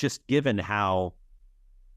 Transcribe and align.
just 0.00 0.26
given 0.26 0.58
how 0.58 1.14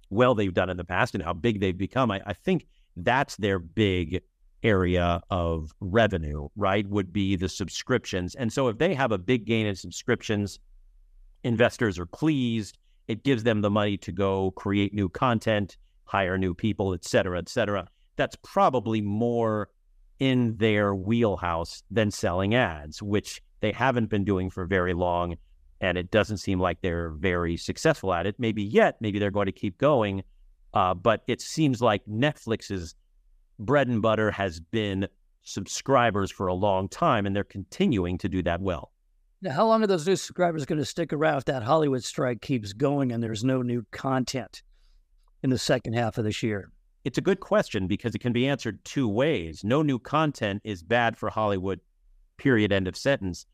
well 0.10 0.36
they've 0.36 0.54
done 0.54 0.70
in 0.70 0.78
the 0.78 0.84
past 0.84 1.16
and 1.16 1.24
how 1.24 1.34
big 1.34 1.60
they've 1.60 1.78
become, 1.78 2.12
I, 2.12 2.22
I 2.26 2.34
think 2.34 2.68
that's 2.98 3.36
their 3.38 3.58
big 3.60 4.22
area 4.62 5.22
of 5.30 5.72
revenue, 5.80 6.48
right? 6.56 6.88
Would 6.88 7.12
be 7.12 7.36
the 7.36 7.50
subscriptions. 7.50 8.36
And 8.36 8.52
so 8.52 8.68
if 8.68 8.78
they 8.78 8.94
have 8.94 9.12
a 9.12 9.18
big 9.18 9.46
gain 9.46 9.66
in 9.66 9.76
subscriptions, 9.76 10.60
investors 11.44 11.98
are 11.98 12.06
pleased. 12.06 12.78
It 13.08 13.24
gives 13.24 13.44
them 13.44 13.62
the 13.62 13.70
money 13.70 13.98
to 13.98 14.12
go 14.12 14.52
create 14.52 14.94
new 14.94 15.10
content, 15.10 15.78
hire 16.06 16.38
new 16.38 16.54
people, 16.54 16.94
et 16.94 17.04
cetera, 17.04 17.40
et 17.40 17.50
cetera. 17.50 17.88
That's 18.16 18.38
probably 18.44 19.02
more 19.02 19.70
in 20.20 20.56
their 20.58 20.94
wheelhouse 20.94 21.84
than 21.90 22.12
selling 22.12 22.54
ads, 22.56 23.02
which 23.02 23.42
they 23.62 23.72
haven't 23.72 24.10
been 24.10 24.24
doing 24.24 24.50
for 24.50 24.66
very 24.66 24.94
long. 24.94 25.36
And 25.84 25.98
it 25.98 26.12
doesn't 26.12 26.38
seem 26.38 26.62
like 26.62 26.80
they're 26.82 27.10
very 27.10 27.58
successful 27.58 28.14
at 28.14 28.26
it. 28.26 28.36
Maybe 28.40 28.64
yet, 28.64 28.96
maybe 29.02 29.20
they're 29.20 29.32
going 29.32 29.48
to 29.48 29.52
keep 29.52 29.78
going. 29.78 30.24
Uh, 30.74 30.94
but 30.94 31.24
it 31.28 31.42
seems 31.42 31.82
like 31.82 32.06
Netflix's 32.06 32.96
bread 33.60 33.90
and 33.90 34.02
butter 34.02 34.32
has 34.32 34.62
been 34.62 35.10
subscribers 35.42 36.32
for 36.32 36.48
a 36.48 36.54
long 36.54 36.88
time, 36.88 37.26
and 37.26 37.36
they're 37.36 37.44
continuing 37.44 38.18
to 38.20 38.30
do 38.30 38.42
that 38.44 38.62
well. 38.62 38.94
Now, 39.42 39.52
how 39.52 39.68
long 39.68 39.84
are 39.84 39.88
those 39.88 40.08
new 40.08 40.16
subscribers 40.16 40.66
going 40.66 40.80
to 40.80 40.86
stick 40.86 41.12
around 41.12 41.40
if 41.40 41.46
that 41.46 41.64
Hollywood 41.64 42.02
strike 42.06 42.40
keeps 42.40 42.72
going 42.72 43.12
and 43.12 43.22
there's 43.22 43.44
no 43.44 43.62
new 43.62 43.86
content 43.92 44.64
in 45.44 45.50
the 45.50 45.58
second 45.58 45.96
half 45.96 46.18
of 46.18 46.24
this 46.24 46.42
year? 46.42 46.72
It's 47.04 47.18
a 47.18 47.22
good 47.22 47.42
question 47.42 47.88
because 47.88 48.16
it 48.16 48.20
can 48.20 48.32
be 48.32 48.48
answered 48.48 48.80
two 48.86 49.10
ways. 49.10 49.66
No 49.66 49.82
new 49.82 50.00
content 50.00 50.62
is 50.64 50.82
bad 50.82 51.18
for 51.18 51.30
Hollywood, 51.30 51.82
period, 52.38 52.72
end 52.72 52.88
of 52.88 52.96
sentence. 52.96 53.46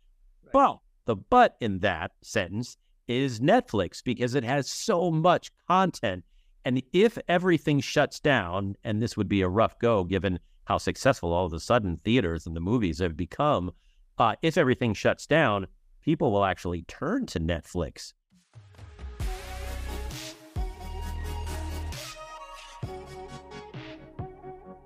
Right. 0.44 0.54
Well, 0.54 0.84
the 1.10 1.16
but 1.16 1.58
in 1.60 1.80
that 1.80 2.12
sentence 2.22 2.78
is 3.08 3.40
Netflix 3.40 4.04
because 4.04 4.36
it 4.36 4.44
has 4.44 4.70
so 4.70 5.10
much 5.10 5.52
content. 5.68 6.24
And 6.64 6.84
if 6.94 7.18
everything 7.28 7.80
shuts 7.80 8.20
down, 8.20 8.76
and 8.84 9.02
this 9.02 9.18
would 9.18 9.28
be 9.28 9.42
a 9.42 9.50
rough 9.50 9.80
go 9.80 10.04
given 10.04 10.38
how 10.66 10.78
successful 10.78 11.34
all 11.34 11.48
of 11.48 11.54
a 11.54 11.60
sudden 11.60 11.98
theaters 12.06 12.46
and 12.46 12.56
the 12.56 12.60
movies 12.60 13.00
have 13.00 13.18
become, 13.18 13.72
uh, 14.20 14.36
if 14.44 14.56
everything 14.56 14.94
shuts 14.94 15.26
down, 15.26 15.66
people 16.04 16.32
will 16.32 16.46
actually 16.46 16.84
turn 16.84 17.26
to 17.26 17.40
Netflix. 17.40 18.14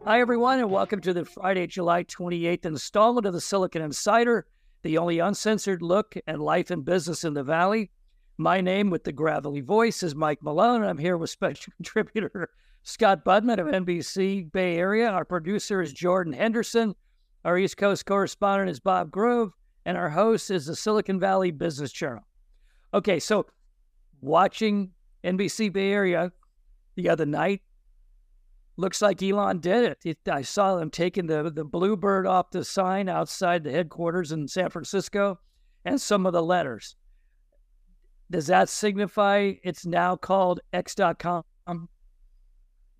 Hi, 0.05 0.21
everyone, 0.21 0.59
and 0.59 0.71
welcome 0.71 1.01
to 1.01 1.13
the 1.13 1.25
Friday, 1.25 1.67
July 1.67 2.05
28th 2.05 2.65
installment 2.65 3.25
of 3.25 3.33
the 3.33 3.41
Silicon 3.41 3.81
Insider, 3.81 4.45
the 4.83 4.97
only 4.97 5.19
uncensored 5.19 5.81
look 5.81 6.15
at 6.27 6.39
life 6.39 6.69
and 6.69 6.85
business 6.85 7.23
in 7.23 7.33
the 7.33 7.43
Valley. 7.43 7.89
My 8.37 8.61
name 8.61 8.89
with 8.89 9.03
the 9.03 9.11
gravelly 9.11 9.61
voice 9.61 10.03
is 10.03 10.13
Mike 10.13 10.43
Malone. 10.43 10.83
I'm 10.83 10.97
here 10.97 11.17
with 11.17 11.29
special 11.29 11.73
contributor 11.77 12.49
Scott 12.83 13.23
Budman 13.23 13.59
of 13.59 13.67
NBC 13.67 14.51
Bay 14.51 14.77
Area. 14.77 15.09
Our 15.09 15.23
producer 15.23 15.81
is 15.81 15.93
Jordan 15.93 16.33
Henderson. 16.33 16.95
Our 17.45 17.57
East 17.57 17.77
Coast 17.77 18.05
correspondent 18.05 18.69
is 18.69 18.79
Bob 18.79 19.09
Grove 19.09 19.53
and 19.85 19.97
our 19.97 20.09
host 20.09 20.51
is 20.51 20.65
the 20.65 20.75
Silicon 20.75 21.19
Valley 21.19 21.51
Business 21.51 21.91
Journal. 21.91 22.23
Okay, 22.93 23.19
so 23.19 23.45
watching 24.21 24.91
NBC 25.23 25.71
Bay 25.71 25.91
Area 25.91 26.31
the 26.95 27.09
other 27.09 27.25
night, 27.25 27.61
looks 28.77 29.01
like 29.01 29.21
Elon 29.21 29.59
did 29.59 29.85
it. 29.85 29.97
it. 30.03 30.17
I 30.29 30.41
saw 30.41 30.75
them 30.75 30.89
taking 30.89 31.27
the, 31.27 31.51
the 31.51 31.63
bluebird 31.63 32.25
off 32.27 32.51
the 32.51 32.63
sign 32.63 33.09
outside 33.09 33.63
the 33.63 33.71
headquarters 33.71 34.31
in 34.31 34.47
San 34.47 34.69
Francisco 34.69 35.39
and 35.85 35.99
some 35.99 36.25
of 36.25 36.33
the 36.33 36.43
letters. 36.43 36.95
Does 38.31 38.47
that 38.47 38.69
signify 38.69 39.53
it's 39.63 39.85
now 39.85 40.15
called 40.15 40.59
X.com? 40.71 41.43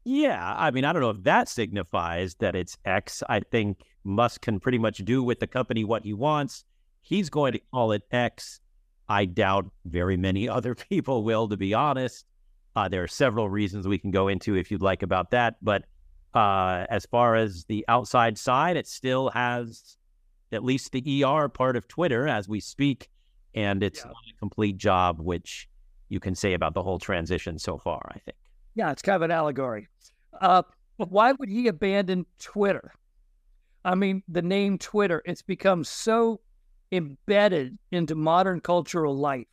Yeah, 0.06 0.56
I 0.58 0.72
mean, 0.72 0.84
I 0.84 0.92
don't 0.92 1.02
know 1.02 1.10
if 1.12 1.24
that 1.24 1.48
signifies 1.48 2.36
that 2.36 2.56
it's 2.56 2.78
X. 2.84 3.24
I 3.30 3.40
think 3.40 3.80
Musk 4.04 4.42
can 4.42 4.59
pretty 4.59 4.78
much 4.78 4.97
do 4.97 5.24
with 5.24 5.40
the 5.40 5.47
company 5.47 5.86
what 5.86 6.03
he 6.03 6.14
wants. 6.14 6.66
He's 7.02 7.30
going 7.30 7.53
to 7.53 7.59
call 7.72 7.94
it 7.94 8.03
X. 8.12 8.59
I 9.08 9.26
doubt 9.26 9.72
very 9.86 10.18
many 10.18 10.47
other 10.50 10.76
people 10.76 11.24
will, 11.24 11.47
to 11.47 11.58
be 11.58 11.74
honest. 11.74 12.26
Uh, 12.75 12.89
there 12.89 13.03
are 13.03 13.07
several 13.07 13.50
reasons 13.50 13.88
we 13.88 13.97
can 13.97 14.11
go 14.11 14.28
into 14.28 14.56
if 14.56 14.72
you'd 14.72 14.81
like 14.81 15.03
about 15.03 15.31
that. 15.31 15.56
But 15.61 15.85
uh, 16.34 16.85
as 16.89 17.06
far 17.06 17.35
as 17.35 17.66
the 17.66 17.85
outside 17.88 18.38
side, 18.38 18.78
it 18.78 18.88
still 18.88 19.29
has 19.29 19.97
at 20.51 20.63
least 20.63 20.91
the 20.91 21.23
ER 21.23 21.50
part 21.50 21.75
of 21.75 21.88
Twitter 21.88 22.28
as 22.28 22.47
we 22.47 22.59
speak. 22.59 23.09
And 23.53 23.84
it's 23.84 24.00
yeah. 24.00 24.06
not 24.06 24.16
a 24.34 24.39
complete 24.39 24.78
job, 24.78 25.19
which 25.19 25.69
you 26.09 26.19
can 26.19 26.34
say 26.34 26.53
about 26.53 26.73
the 26.73 26.81
whole 26.81 27.00
transition 27.00 27.59
so 27.59 27.78
far, 27.78 28.01
I 28.09 28.19
think. 28.19 28.38
Yeah, 28.75 28.91
it's 28.91 29.03
kind 29.03 29.16
of 29.16 29.22
an 29.22 29.31
allegory. 29.31 29.88
Uh, 30.41 30.63
why 30.97 31.31
would 31.34 31.50
he 31.50 31.67
abandon 31.67 32.25
Twitter? 32.40 32.94
I 33.85 33.95
mean, 33.95 34.23
the 34.28 34.41
name 34.41 34.78
Twitter, 34.78 35.22
it's 35.25 35.41
become 35.41 35.84
so 35.84 36.40
embedded 36.91 37.78
into 37.91 38.16
modern 38.16 38.61
cultural 38.61 39.16
life. 39.16 39.47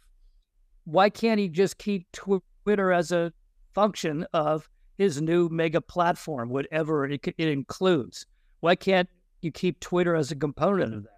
Why 0.84 1.10
can't 1.10 1.40
he 1.40 1.48
just 1.48 1.78
keep 1.78 2.10
Twitter 2.12 2.44
as 2.66 3.12
a 3.12 3.32
function 3.74 4.26
of 4.32 4.68
his 4.98 5.20
new 5.20 5.48
mega 5.48 5.80
platform, 5.80 6.50
whatever 6.50 7.06
it, 7.06 7.26
it 7.26 7.48
includes? 7.48 8.26
Why 8.60 8.74
can't 8.74 9.08
you 9.40 9.50
keep 9.50 9.80
Twitter 9.80 10.14
as 10.14 10.30
a 10.30 10.36
component 10.36 10.94
of 10.94 11.02
that? 11.04 11.10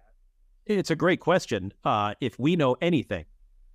It's 0.65 0.91
a 0.91 0.95
great 0.95 1.19
question. 1.19 1.73
Uh, 1.83 2.13
if 2.21 2.39
we 2.39 2.55
know 2.55 2.77
anything, 2.81 3.25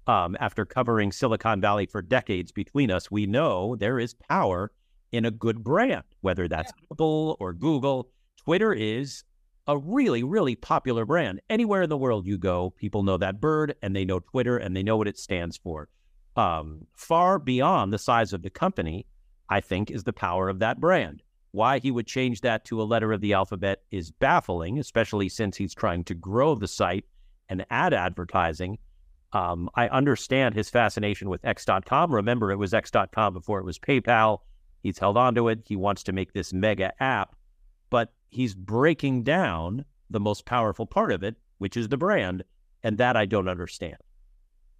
um, 0.07 0.37
after 0.41 0.65
covering 0.65 1.13
Silicon 1.13 1.61
Valley 1.61 1.85
for 1.85 2.01
decades 2.01 2.51
between 2.51 2.91
us, 2.91 3.11
we 3.11 3.27
know 3.27 3.77
there 3.77 3.99
is 3.99 4.15
power 4.15 4.73
in 5.13 5.27
a 5.27 5.31
good 5.31 5.63
brand, 5.63 6.05
whether 6.23 6.49
that's 6.49 6.73
yeah. 6.79 6.87
Apple 6.93 7.37
or 7.41 7.53
Google. 7.53 8.11
Twitter 8.43 8.73
is 8.73 9.25
a 9.67 9.77
really, 9.77 10.23
really 10.23 10.57
popular 10.57 11.05
brand. 11.05 11.41
Anywhere 11.51 11.83
in 11.83 11.91
the 11.91 11.99
world 11.99 12.27
you 12.27 12.39
go, 12.39 12.71
people 12.71 13.03
know 13.03 13.19
that 13.19 13.39
bird 13.39 13.75
and 13.83 13.95
they 13.95 14.07
know 14.07 14.21
Twitter 14.21 14.57
and 14.57 14.75
they 14.75 14.83
know 14.83 14.97
what 14.97 15.09
it 15.09 15.19
stands 15.19 15.59
for. 15.59 15.89
Um, 16.39 16.87
far 16.95 17.39
beyond 17.39 17.93
the 17.93 17.99
size 17.99 18.33
of 18.33 18.43
the 18.43 18.51
company, 18.51 19.07
I 19.49 19.61
think, 19.61 19.91
is 19.91 20.05
the 20.05 20.13
power 20.13 20.49
of 20.49 20.61
that 20.61 20.81
brand. 20.81 21.23
Why 21.51 21.79
he 21.79 21.91
would 21.91 22.07
change 22.07 22.43
that 22.43 22.65
to 22.67 22.81
a 22.81 22.85
letter 22.85 23.13
of 23.13 23.21
the 23.21 23.33
alphabet 23.33 23.83
is 23.91 24.11
baffling, 24.11 24.79
especially 24.79 25.29
since 25.29 25.57
he's 25.57 25.75
trying 25.75 26.05
to 26.05 26.15
grow 26.15 26.55
the 26.55 26.69
site 26.69 27.05
and 27.49 27.67
add 27.71 27.93
advertising. 27.93 28.79
Um, 29.33 29.69
I 29.75 29.89
understand 29.89 30.55
his 30.55 30.71
fascination 30.71 31.29
with 31.29 31.45
X.com. 31.45 32.15
Remember, 32.15 32.53
it 32.53 32.57
was 32.57 32.73
X.com 32.73 33.33
before 33.33 33.59
it 33.59 33.65
was 33.65 33.79
PayPal. 33.79 34.39
He's 34.83 34.99
held 34.99 35.17
on 35.17 35.35
to 35.35 35.49
it. 35.49 35.61
He 35.67 35.77
wants 35.77 36.05
to 36.05 36.13
make 36.13 36.33
this 36.33 36.53
mega 36.53 36.93
app 37.03 37.35
but 37.91 38.13
he's 38.29 38.55
breaking 38.55 39.23
down 39.23 39.85
the 40.11 40.21
most 40.21 40.45
powerful 40.45 40.87
part 40.87 41.13
of 41.13 41.23
it, 41.23 41.37
which 41.59 41.77
is 41.77 41.89
the 41.89 41.97
brand. 41.97 42.45
And 42.83 42.99
that 42.99 43.17
I 43.17 43.27
don't 43.27 43.49
understand. 43.49 43.97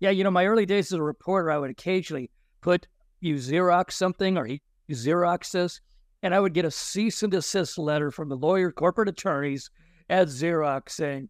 Yeah, 0.01 0.11
you 0.11 0.23
know, 0.25 0.31
my 0.31 0.47
early 0.47 0.67
days 0.67 0.93
as 0.93 0.99
a 0.99 1.03
reporter, 1.03 1.51
I 1.51 1.59
would 1.59 1.71
occasionally 1.71 2.31
put 2.61 2.87
you 3.21 3.35
Xerox 3.35 3.93
something 3.93 4.39
or 4.39 4.47
he 4.47 4.61
Xerox 4.91 5.51
this, 5.51 5.81
and 6.23 6.35
I 6.35 6.41
would 6.41 6.55
get 6.55 6.65
a 6.65 6.71
cease 6.71 7.23
and 7.23 7.33
desist 7.33 7.79
letter 7.79 8.11
from 8.11 8.29
the 8.29 8.37
lawyer, 8.37 8.73
corporate 8.73 9.09
attorneys 9.09 9.71
at 10.09 10.29
Xerox 10.29 10.91
saying, 10.91 11.29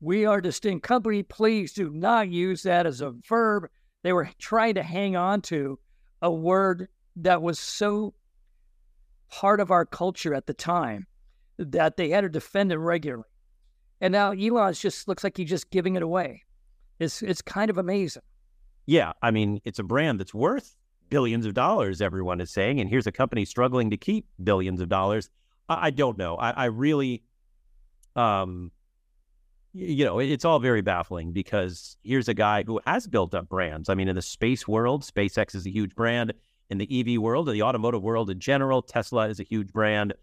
We 0.00 0.24
are 0.26 0.38
a 0.38 0.42
distinct 0.42 0.86
company. 0.86 1.22
Please 1.22 1.72
do 1.72 1.90
not 1.90 2.28
use 2.28 2.62
that 2.62 2.86
as 2.86 3.00
a 3.00 3.14
verb. 3.28 3.68
They 4.02 4.12
were 4.12 4.28
trying 4.38 4.74
to 4.74 4.82
hang 4.82 5.16
on 5.16 5.40
to 5.42 5.78
a 6.22 6.30
word 6.30 6.88
that 7.16 7.40
was 7.42 7.58
so 7.58 8.14
part 9.30 9.60
of 9.60 9.70
our 9.70 9.86
culture 9.86 10.34
at 10.34 10.46
the 10.46 10.54
time 10.54 11.06
that 11.58 11.96
they 11.96 12.10
had 12.10 12.22
to 12.22 12.28
defend 12.28 12.72
it 12.72 12.78
regularly. 12.78 13.24
And 14.00 14.12
now 14.12 14.32
Elon's 14.32 14.80
just 14.80 15.08
looks 15.08 15.24
like 15.24 15.36
he's 15.36 15.48
just 15.48 15.70
giving 15.70 15.96
it 15.96 16.02
away. 16.02 16.44
It's 16.98 17.22
it's 17.22 17.42
kind 17.42 17.70
of 17.70 17.78
amazing. 17.78 18.22
Yeah, 18.86 19.12
I 19.22 19.30
mean, 19.30 19.60
it's 19.64 19.78
a 19.78 19.82
brand 19.82 20.20
that's 20.20 20.32
worth 20.32 20.76
billions 21.10 21.46
of 21.46 21.54
dollars. 21.54 22.00
Everyone 22.00 22.40
is 22.40 22.50
saying, 22.50 22.80
and 22.80 22.88
here's 22.88 23.06
a 23.06 23.12
company 23.12 23.44
struggling 23.44 23.90
to 23.90 23.96
keep 23.96 24.26
billions 24.42 24.80
of 24.80 24.88
dollars. 24.88 25.28
I, 25.68 25.86
I 25.86 25.90
don't 25.90 26.16
know. 26.16 26.36
I, 26.36 26.50
I, 26.50 26.64
really, 26.66 27.22
um, 28.14 28.70
you 29.72 30.04
know, 30.04 30.20
it's 30.20 30.44
all 30.44 30.58
very 30.58 30.82
baffling 30.82 31.32
because 31.32 31.96
here's 32.02 32.28
a 32.28 32.34
guy 32.34 32.62
who 32.64 32.80
has 32.86 33.06
built 33.06 33.34
up 33.34 33.48
brands. 33.48 33.88
I 33.88 33.94
mean, 33.94 34.08
in 34.08 34.16
the 34.16 34.22
space 34.22 34.66
world, 34.66 35.02
SpaceX 35.02 35.54
is 35.54 35.66
a 35.66 35.70
huge 35.70 35.94
brand 35.94 36.32
in 36.70 36.78
the 36.78 36.88
EV 37.00 37.20
world, 37.20 37.48
or 37.48 37.52
the 37.52 37.62
automotive 37.62 38.02
world 38.02 38.30
in 38.30 38.40
general. 38.40 38.82
Tesla 38.82 39.28
is 39.28 39.38
a 39.40 39.44
huge 39.44 39.72
brand, 39.72 40.14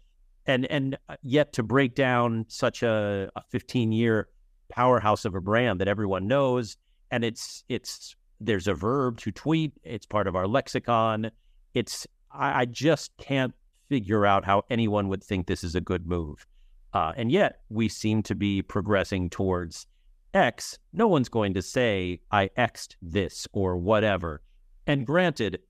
and 0.46 0.66
and 0.66 0.98
uh, 1.08 1.16
yet 1.22 1.52
to 1.54 1.62
break 1.62 1.94
down 1.94 2.46
such 2.48 2.82
a, 2.82 3.30
a 3.36 3.42
15 3.50 3.92
year 3.92 4.28
powerhouse 4.68 5.24
of 5.24 5.34
a 5.34 5.40
brand 5.40 5.80
that 5.80 5.88
everyone 5.88 6.26
knows, 6.26 6.76
and 7.10 7.24
it's 7.24 7.64
it's 7.68 8.16
there's 8.40 8.68
a 8.68 8.74
verb 8.74 9.18
to 9.18 9.32
tweet. 9.32 9.72
It's 9.82 10.06
part 10.06 10.26
of 10.26 10.36
our 10.36 10.46
lexicon. 10.46 11.30
It's 11.74 12.06
I, 12.32 12.62
I 12.62 12.64
just 12.66 13.16
can't 13.18 13.54
figure 13.88 14.26
out 14.26 14.44
how 14.44 14.62
anyone 14.70 15.08
would 15.08 15.22
think 15.22 15.46
this 15.46 15.64
is 15.64 15.74
a 15.74 15.80
good 15.80 16.06
move, 16.06 16.46
uh, 16.92 17.12
and 17.16 17.30
yet 17.30 17.60
we 17.68 17.88
seem 17.88 18.22
to 18.24 18.34
be 18.34 18.62
progressing 18.62 19.30
towards 19.30 19.86
X. 20.34 20.78
No 20.92 21.06
one's 21.06 21.28
going 21.28 21.54
to 21.54 21.62
say 21.62 22.20
I 22.30 22.48
Xed 22.58 22.96
this 23.00 23.46
or 23.52 23.76
whatever 23.76 24.42
And 24.86 25.06
granted, 25.06 25.60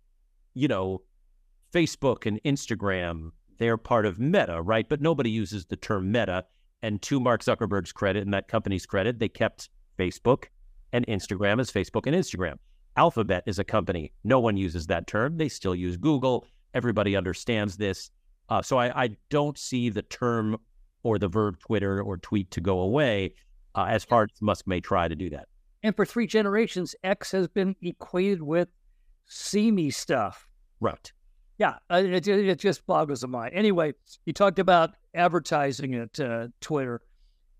you 0.54 0.68
know, 0.68 1.02
Facebook 1.72 2.26
and 2.26 2.42
Instagram, 2.44 3.30
they're 3.58 3.76
part 3.76 4.06
of 4.06 4.18
Meta, 4.18 4.62
right? 4.62 4.88
But 4.88 5.00
nobody 5.00 5.30
uses 5.30 5.66
the 5.66 5.76
term 5.76 6.10
Meta. 6.10 6.44
And 6.84 7.00
to 7.00 7.18
Mark 7.18 7.42
Zuckerberg's 7.42 7.92
credit 7.92 8.24
and 8.24 8.34
that 8.34 8.46
company's 8.46 8.84
credit, 8.84 9.18
they 9.18 9.30
kept 9.30 9.70
Facebook 9.98 10.48
and 10.92 11.06
Instagram 11.06 11.58
as 11.58 11.70
Facebook 11.70 12.06
and 12.06 12.14
Instagram. 12.14 12.56
Alphabet 12.98 13.42
is 13.46 13.58
a 13.58 13.64
company. 13.64 14.12
No 14.22 14.38
one 14.38 14.58
uses 14.58 14.86
that 14.88 15.06
term. 15.06 15.38
They 15.38 15.48
still 15.48 15.74
use 15.74 15.96
Google. 15.96 16.46
Everybody 16.74 17.16
understands 17.16 17.78
this. 17.78 18.10
Uh, 18.50 18.60
so 18.60 18.76
I, 18.76 19.04
I, 19.04 19.16
don't 19.30 19.56
see 19.56 19.88
the 19.88 20.02
term 20.02 20.58
or 21.04 21.18
the 21.18 21.26
verb 21.26 21.58
Twitter 21.58 22.02
or 22.02 22.18
tweet 22.18 22.50
to 22.50 22.60
go 22.60 22.80
away 22.80 23.32
uh, 23.74 23.86
as 23.88 24.04
hard 24.04 24.30
as 24.34 24.42
Musk 24.42 24.66
may 24.66 24.82
try 24.82 25.08
to 25.08 25.16
do 25.16 25.30
that. 25.30 25.48
And 25.82 25.96
for 25.96 26.04
three 26.04 26.26
generations, 26.26 26.94
X 27.02 27.32
has 27.32 27.48
been 27.48 27.74
equated 27.80 28.42
with 28.42 28.68
seamy 29.24 29.90
stuff. 29.90 30.46
Right. 30.80 31.10
Yeah, 31.58 31.76
uh, 31.90 32.02
it, 32.04 32.26
it 32.26 32.58
just 32.58 32.84
boggles 32.86 33.20
the 33.20 33.28
mind. 33.28 33.52
Anyway, 33.54 33.94
you 34.24 34.32
talked 34.32 34.58
about 34.58 34.94
advertising 35.14 35.94
at 35.94 36.18
uh, 36.18 36.48
Twitter. 36.60 37.00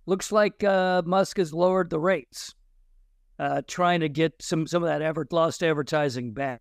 Looks 0.06 0.32
like 0.32 0.64
uh, 0.64 1.02
Musk 1.06 1.37
has 1.37 1.55
lowered 1.55 1.91
the 1.91 2.00
rates, 2.00 2.55
uh, 3.38 3.62
trying 3.67 4.00
to 4.00 4.08
get 4.08 4.35
some 4.41 4.67
some 4.67 4.82
of 4.82 4.88
that 4.88 5.00
ever 5.00 5.26
lost 5.31 5.62
advertising 5.62 6.32
back. 6.32 6.61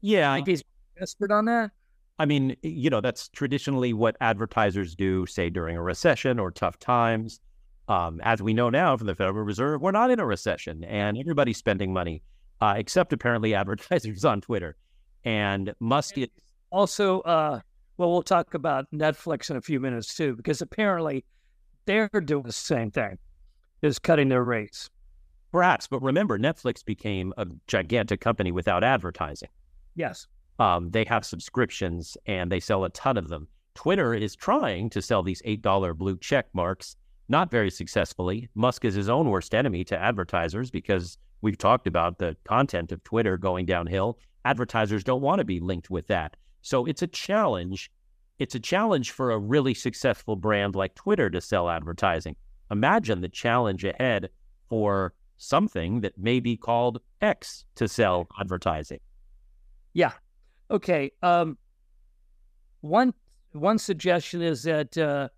Yeah, 0.00 0.32
I 0.32 0.36
think 0.36 0.48
he's 0.48 0.64
desperate 0.98 1.30
on 1.30 1.44
that. 1.44 1.70
I 2.18 2.26
mean, 2.26 2.56
you 2.62 2.90
know, 2.90 3.00
that's 3.00 3.28
traditionally 3.28 3.92
what 3.92 4.16
advertisers 4.20 4.94
do, 4.94 5.24
say 5.26 5.48
during 5.48 5.76
a 5.76 5.82
recession 5.82 6.38
or 6.38 6.50
tough 6.50 6.78
times. 6.78 7.40
Um, 7.88 8.20
as 8.22 8.42
we 8.42 8.52
know 8.52 8.68
now 8.68 8.96
from 8.96 9.06
the 9.06 9.14
Federal 9.14 9.44
Reserve, 9.44 9.80
we're 9.80 9.90
not 9.90 10.10
in 10.10 10.20
a 10.20 10.26
recession, 10.26 10.84
and 10.84 11.16
everybody's 11.16 11.56
spending 11.56 11.92
money, 11.92 12.22
uh, 12.60 12.74
except 12.76 13.12
apparently 13.12 13.54
advertisers 13.54 14.24
on 14.24 14.40
Twitter. 14.40 14.76
And 15.24 15.74
Musk 15.80 16.18
is 16.18 16.28
also, 16.70 17.20
uh, 17.20 17.60
well, 17.96 18.10
we'll 18.10 18.22
talk 18.22 18.54
about 18.54 18.86
Netflix 18.92 19.50
in 19.50 19.56
a 19.56 19.60
few 19.60 19.80
minutes 19.80 20.14
too, 20.14 20.34
because 20.36 20.62
apparently 20.62 21.24
they're 21.84 22.08
doing 22.08 22.44
the 22.44 22.52
same 22.52 22.90
thing, 22.90 23.18
is 23.82 23.98
cutting 23.98 24.28
their 24.28 24.44
rates. 24.44 24.90
Perhaps, 25.52 25.88
but 25.88 26.00
remember, 26.00 26.38
Netflix 26.38 26.84
became 26.84 27.34
a 27.36 27.46
gigantic 27.66 28.20
company 28.20 28.52
without 28.52 28.84
advertising. 28.84 29.48
Yes. 29.96 30.26
Um, 30.60 30.90
they 30.90 31.04
have 31.04 31.24
subscriptions 31.24 32.16
and 32.26 32.52
they 32.52 32.60
sell 32.60 32.84
a 32.84 32.90
ton 32.90 33.16
of 33.16 33.28
them. 33.28 33.48
Twitter 33.74 34.14
is 34.14 34.36
trying 34.36 34.90
to 34.90 35.02
sell 35.02 35.22
these 35.22 35.42
$8 35.42 35.96
blue 35.96 36.18
check 36.18 36.46
marks, 36.52 36.96
not 37.28 37.50
very 37.50 37.70
successfully. 37.70 38.48
Musk 38.54 38.84
is 38.84 38.94
his 38.94 39.08
own 39.08 39.28
worst 39.28 39.54
enemy 39.54 39.84
to 39.84 39.98
advertisers 39.98 40.70
because 40.70 41.18
we've 41.40 41.58
talked 41.58 41.86
about 41.86 42.18
the 42.18 42.36
content 42.44 42.92
of 42.92 43.02
Twitter 43.04 43.36
going 43.36 43.66
downhill 43.66 44.18
advertisers 44.44 45.04
don't 45.04 45.22
want 45.22 45.38
to 45.38 45.44
be 45.44 45.60
linked 45.60 45.90
with 45.90 46.06
that. 46.08 46.36
So 46.62 46.86
it's 46.86 47.02
a 47.02 47.06
challenge. 47.06 47.90
It's 48.38 48.54
a 48.54 48.60
challenge 48.60 49.10
for 49.10 49.30
a 49.30 49.38
really 49.38 49.74
successful 49.74 50.36
brand 50.36 50.74
like 50.74 50.94
Twitter 50.94 51.30
to 51.30 51.40
sell 51.40 51.68
advertising. 51.68 52.36
Imagine 52.70 53.20
the 53.20 53.28
challenge 53.28 53.84
ahead 53.84 54.30
for 54.68 55.12
something 55.36 56.00
that 56.02 56.18
may 56.18 56.40
be 56.40 56.56
called 56.56 57.00
X 57.20 57.64
to 57.74 57.88
sell 57.88 58.26
advertising. 58.38 59.00
Yeah. 59.92 60.12
Okay. 60.70 61.10
Um, 61.22 61.58
one 62.80 63.12
one 63.52 63.78
suggestion 63.78 64.42
is 64.42 64.62
that 64.62 64.96
uh, 64.96 65.28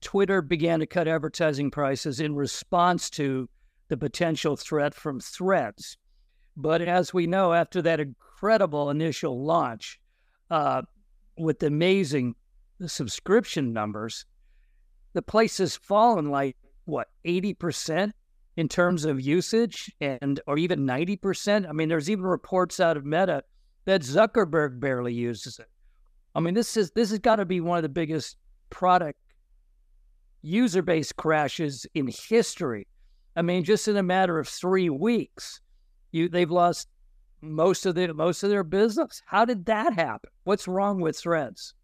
Twitter 0.00 0.40
began 0.40 0.80
to 0.80 0.86
cut 0.86 1.06
advertising 1.06 1.70
prices 1.70 2.20
in 2.20 2.34
response 2.34 3.10
to 3.10 3.48
the 3.88 3.96
potential 3.96 4.56
threat 4.56 4.94
from 4.94 5.20
threads. 5.20 5.96
But 6.56 6.82
as 6.82 7.12
we 7.12 7.26
know, 7.26 7.52
after 7.52 7.82
that 7.82 8.00
incredible 8.38 8.90
initial 8.90 9.44
launch 9.44 9.98
uh, 10.50 10.82
with 11.36 11.62
amazing 11.62 12.34
subscription 12.86 13.72
numbers, 13.72 14.26
the 15.12 15.22
place 15.22 15.58
has 15.58 15.74
fallen 15.76 16.30
like 16.30 16.56
what 16.84 17.08
80% 17.26 18.12
in 18.56 18.68
terms 18.68 19.04
of 19.04 19.20
usage 19.20 19.92
and 20.00 20.40
or 20.46 20.56
even 20.56 20.86
90%. 20.86 21.68
I 21.68 21.72
mean, 21.72 21.88
there's 21.88 22.08
even 22.08 22.24
reports 22.24 22.78
out 22.78 22.96
of 22.96 23.04
Meta 23.04 23.42
that 23.86 24.02
Zuckerberg 24.02 24.78
barely 24.78 25.14
uses 25.14 25.58
it. 25.58 25.68
I 26.34 26.40
mean, 26.40 26.54
this 26.54 26.76
is 26.76 26.92
this 26.92 27.10
has 27.10 27.18
got 27.18 27.36
to 27.36 27.44
be 27.44 27.60
one 27.60 27.78
of 27.78 27.82
the 27.82 27.88
biggest 27.88 28.36
product 28.70 29.18
user 30.42 30.82
base 30.82 31.10
crashes 31.10 31.86
in 31.94 32.08
history. 32.28 32.86
I 33.34 33.42
mean, 33.42 33.64
just 33.64 33.88
in 33.88 33.96
a 33.96 34.02
matter 34.02 34.38
of 34.38 34.46
three 34.46 34.90
weeks, 34.90 35.60
you 36.12 36.28
they've 36.28 36.50
lost 36.50 36.88
most 37.40 37.86
of 37.86 37.94
the 37.94 38.12
most 38.12 38.42
of 38.42 38.50
their 38.50 38.64
business. 38.64 39.22
How 39.26 39.44
did 39.44 39.66
that 39.66 39.94
happen? 39.94 40.30
What's 40.44 40.68
wrong 40.68 41.00
with 41.00 41.18
Threads? 41.18 41.74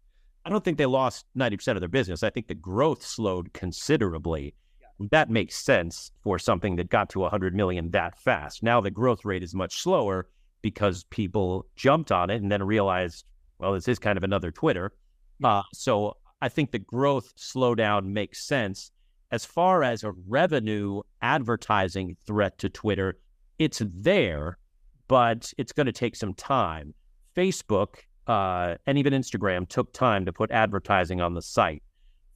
I 0.45 0.49
don't 0.49 0.63
think 0.63 0.77
they 0.77 0.85
lost 0.85 1.25
90% 1.35 1.69
of 1.69 1.79
their 1.79 1.89
business. 1.89 2.21
I 2.21 2.29
think 2.29 2.47
the 2.47 2.53
growth 2.53 3.03
slowed 3.03 3.51
considerably. 3.53 4.53
Yeah. 4.79 5.07
That 5.09 5.29
makes 5.31 5.55
sense 5.55 6.11
for 6.23 6.37
something 6.37 6.75
that 6.75 6.89
got 6.89 7.09
to 7.11 7.19
100 7.19 7.55
million 7.55 7.89
that 7.91 8.19
fast. 8.19 8.61
Now 8.61 8.79
the 8.79 8.91
growth 8.91 9.25
rate 9.25 9.41
is 9.41 9.55
much 9.55 9.81
slower 9.81 10.27
because 10.61 11.03
people 11.05 11.65
jumped 11.75 12.11
on 12.11 12.29
it 12.29 12.41
and 12.41 12.51
then 12.51 12.61
realized, 12.61 13.25
well, 13.57 13.73
this 13.73 13.87
is 13.87 13.97
kind 13.97 14.17
of 14.17 14.23
another 14.23 14.51
Twitter. 14.51 14.91
Yeah. 15.39 15.47
Uh, 15.47 15.63
so 15.73 16.17
I 16.41 16.49
think 16.49 16.71
the 16.71 16.79
growth 16.79 17.33
slowdown 17.37 18.05
makes 18.05 18.45
sense. 18.45 18.91
As 19.31 19.45
far 19.45 19.83
as 19.83 20.03
a 20.03 20.11
revenue 20.27 21.01
advertising 21.23 22.17
threat 22.27 22.59
to 22.59 22.69
Twitter, 22.69 23.17
it's 23.57 23.81
there 23.83 24.59
but 25.07 25.53
it's 25.57 25.71
going 25.71 25.85
to 25.85 25.91
take 25.91 26.15
some 26.15 26.33
time. 26.33 26.93
Facebook 27.35 27.95
uh, 28.27 28.75
and 28.85 28.97
even 28.97 29.13
Instagram 29.13 29.67
took 29.67 29.91
time 29.93 30.25
to 30.25 30.33
put 30.33 30.51
advertising 30.51 31.21
on 31.21 31.33
the 31.33 31.41
site. 31.41 31.83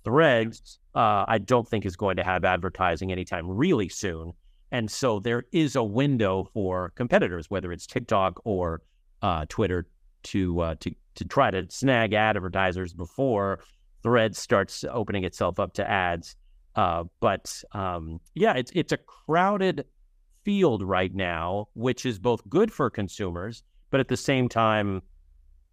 Threads, 0.04 0.80
uh, 0.96 1.26
I 1.28 1.40
don't 1.40 1.68
think 1.68 1.86
is 1.86 1.96
going 1.96 2.18
to 2.18 2.24
have 2.24 2.46
advertising 2.46 3.12
anytime 3.12 3.50
really 3.50 3.90
soon. 3.90 4.34
And 4.72 4.90
so 4.90 5.20
there 5.20 5.44
is 5.52 5.76
a 5.76 5.84
window 5.84 6.48
for 6.54 6.92
competitors, 6.96 7.50
whether 7.50 7.72
it's 7.72 7.88
TikTok 7.88 8.40
or 8.46 8.82
uh, 9.22 9.46
Twitter, 9.50 9.88
to 10.22 10.60
uh, 10.60 10.76
to 10.82 10.94
to 11.16 11.26
try 11.26 11.50
to 11.50 11.66
snag 11.70 12.14
advertisers 12.14 12.94
before 12.94 13.60
Threads 14.04 14.40
starts 14.40 14.86
opening 14.90 15.24
itself 15.24 15.60
up 15.60 15.74
to 15.74 15.90
ads. 15.90 16.36
Uh, 16.76 17.04
but 17.20 17.62
um, 17.74 18.20
yeah, 18.36 18.54
it's 18.54 18.72
it's 18.76 18.94
a 18.94 18.98
crowded 18.98 19.86
field 20.50 20.82
right 20.82 21.14
now, 21.14 21.68
which 21.76 22.08
is 22.08 22.18
both 22.18 22.42
good 22.50 22.74
for 22.74 22.90
consumers, 22.90 23.62
but 23.92 24.00
at 24.00 24.08
the 24.08 24.18
same 24.18 24.50
time, 24.50 25.00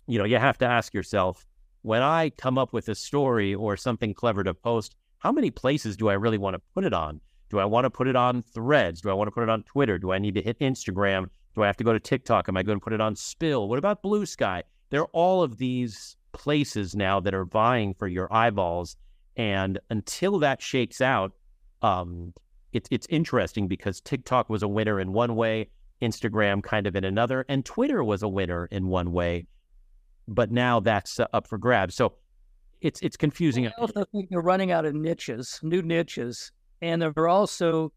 you 0.06 0.18
know, 0.18 0.26
you 0.26 0.36
have 0.36 0.58
to 0.58 0.66
ask 0.66 0.92
yourself 0.92 1.46
when 1.80 2.02
I 2.02 2.28
come 2.36 2.58
up 2.58 2.74
with 2.74 2.90
a 2.90 2.94
story 2.94 3.54
or 3.54 3.78
something 3.78 4.12
clever 4.12 4.44
to 4.44 4.52
post, 4.52 4.94
how 5.16 5.32
many 5.32 5.50
places 5.50 5.96
do 5.96 6.10
I 6.10 6.12
really 6.12 6.36
want 6.36 6.56
to 6.56 6.62
put 6.74 6.84
it 6.84 6.92
on? 6.92 7.22
Do 7.48 7.58
I 7.58 7.64
want 7.64 7.86
to 7.86 7.90
put 7.90 8.06
it 8.06 8.16
on 8.16 8.42
threads? 8.42 9.00
Do 9.00 9.08
I 9.08 9.14
want 9.14 9.28
to 9.28 9.30
put 9.30 9.44
it 9.44 9.48
on 9.48 9.62
Twitter? 9.62 9.96
Do 9.96 10.12
I 10.12 10.18
need 10.18 10.34
to 10.34 10.42
hit 10.42 10.58
Instagram? 10.58 11.30
Do 11.54 11.62
I 11.62 11.66
have 11.66 11.78
to 11.78 11.84
go 11.84 11.94
to 11.94 11.98
TikTok? 11.98 12.46
Am 12.50 12.58
I 12.58 12.62
going 12.62 12.78
to 12.78 12.84
put 12.84 12.92
it 12.92 13.00
on 13.00 13.16
Spill? 13.16 13.70
What 13.70 13.78
about 13.78 14.02
Bluesky? 14.02 14.62
There 14.90 15.00
are 15.00 15.10
all 15.14 15.42
of 15.42 15.56
these 15.56 16.18
places 16.32 16.94
now 16.94 17.18
that 17.20 17.32
are 17.32 17.46
vying 17.46 17.94
for 17.94 18.08
your 18.08 18.30
eyeballs. 18.30 18.94
And 19.36 19.78
until 19.88 20.38
that 20.40 20.60
shakes 20.60 21.00
out, 21.00 21.32
um, 21.80 22.34
it's 22.76 22.88
it's 22.90 23.06
interesting 23.10 23.68
because 23.68 24.00
TikTok 24.00 24.50
was 24.50 24.62
a 24.62 24.68
winner 24.68 25.00
in 25.00 25.12
one 25.12 25.34
way, 25.34 25.68
Instagram 26.02 26.62
kind 26.62 26.86
of 26.86 26.94
in 26.94 27.04
another, 27.04 27.44
and 27.48 27.64
Twitter 27.64 28.04
was 28.04 28.22
a 28.22 28.28
winner 28.28 28.66
in 28.66 28.88
one 28.88 29.12
way, 29.12 29.46
but 30.28 30.50
now 30.50 30.80
that's 30.80 31.18
uh, 31.18 31.26
up 31.32 31.48
for 31.48 31.58
grabs. 31.58 31.94
So 31.94 32.14
it's 32.82 33.00
it's 33.00 33.16
confusing. 33.16 33.66
I 33.66 33.72
also 33.78 34.04
think 34.12 34.28
they're 34.28 34.40
running 34.40 34.70
out 34.70 34.84
of 34.84 34.94
niches, 34.94 35.58
new 35.62 35.82
niches, 35.82 36.52
and 36.82 37.00
they're 37.00 37.28
also 37.28 37.92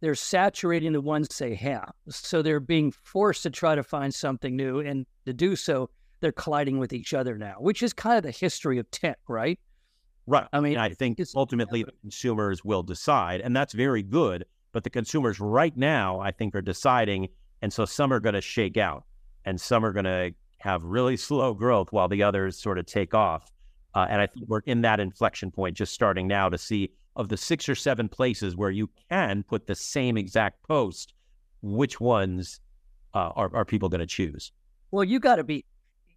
they're 0.00 0.14
saturating 0.14 0.92
the 0.92 1.00
ones 1.00 1.28
they 1.38 1.54
have. 1.54 1.92
So 2.08 2.42
they're 2.42 2.60
being 2.60 2.92
forced 3.04 3.44
to 3.44 3.50
try 3.50 3.74
to 3.76 3.82
find 3.82 4.12
something 4.12 4.56
new, 4.56 4.80
and 4.80 5.06
to 5.26 5.32
do 5.32 5.54
so, 5.54 5.90
they're 6.20 6.32
colliding 6.32 6.78
with 6.78 6.92
each 6.92 7.14
other 7.14 7.38
now, 7.38 7.54
which 7.58 7.82
is 7.82 7.92
kind 7.92 8.16
of 8.16 8.24
the 8.24 8.30
history 8.30 8.78
of 8.78 8.90
tech, 8.90 9.18
right? 9.28 9.58
Right. 10.26 10.46
I 10.52 10.60
mean, 10.60 10.76
I 10.76 10.90
think 10.90 11.20
ultimately 11.34 11.84
the 11.84 11.92
consumers 12.00 12.64
will 12.64 12.82
decide, 12.82 13.40
and 13.40 13.54
that's 13.54 13.72
very 13.72 14.02
good. 14.02 14.44
But 14.72 14.84
the 14.84 14.90
consumers 14.90 15.40
right 15.40 15.74
now, 15.74 16.20
I 16.20 16.32
think, 16.32 16.54
are 16.54 16.60
deciding. 16.60 17.28
And 17.62 17.72
so 17.72 17.86
some 17.86 18.12
are 18.12 18.20
going 18.20 18.34
to 18.34 18.42
shake 18.42 18.76
out 18.76 19.04
and 19.46 19.58
some 19.58 19.84
are 19.86 19.92
going 19.92 20.04
to 20.04 20.34
have 20.58 20.82
really 20.84 21.16
slow 21.16 21.54
growth 21.54 21.92
while 21.92 22.08
the 22.08 22.22
others 22.22 22.58
sort 22.58 22.78
of 22.78 22.84
take 22.84 23.14
off. 23.14 23.50
Uh, 23.94 24.06
and 24.10 24.20
I 24.20 24.26
think 24.26 24.46
we're 24.48 24.60
in 24.66 24.82
that 24.82 25.00
inflection 25.00 25.50
point 25.50 25.76
just 25.76 25.94
starting 25.94 26.26
now 26.26 26.50
to 26.50 26.58
see 26.58 26.90
of 27.14 27.30
the 27.30 27.36
six 27.36 27.68
or 27.68 27.74
seven 27.74 28.08
places 28.08 28.54
where 28.54 28.70
you 28.70 28.90
can 29.08 29.42
put 29.42 29.66
the 29.66 29.74
same 29.74 30.18
exact 30.18 30.62
post, 30.64 31.14
which 31.62 31.98
ones 31.98 32.60
uh, 33.14 33.30
are, 33.34 33.54
are 33.56 33.64
people 33.64 33.88
going 33.88 34.00
to 34.00 34.06
choose? 34.06 34.52
Well, 34.90 35.04
you 35.04 35.18
got 35.18 35.36
to 35.36 35.44
be 35.44 35.64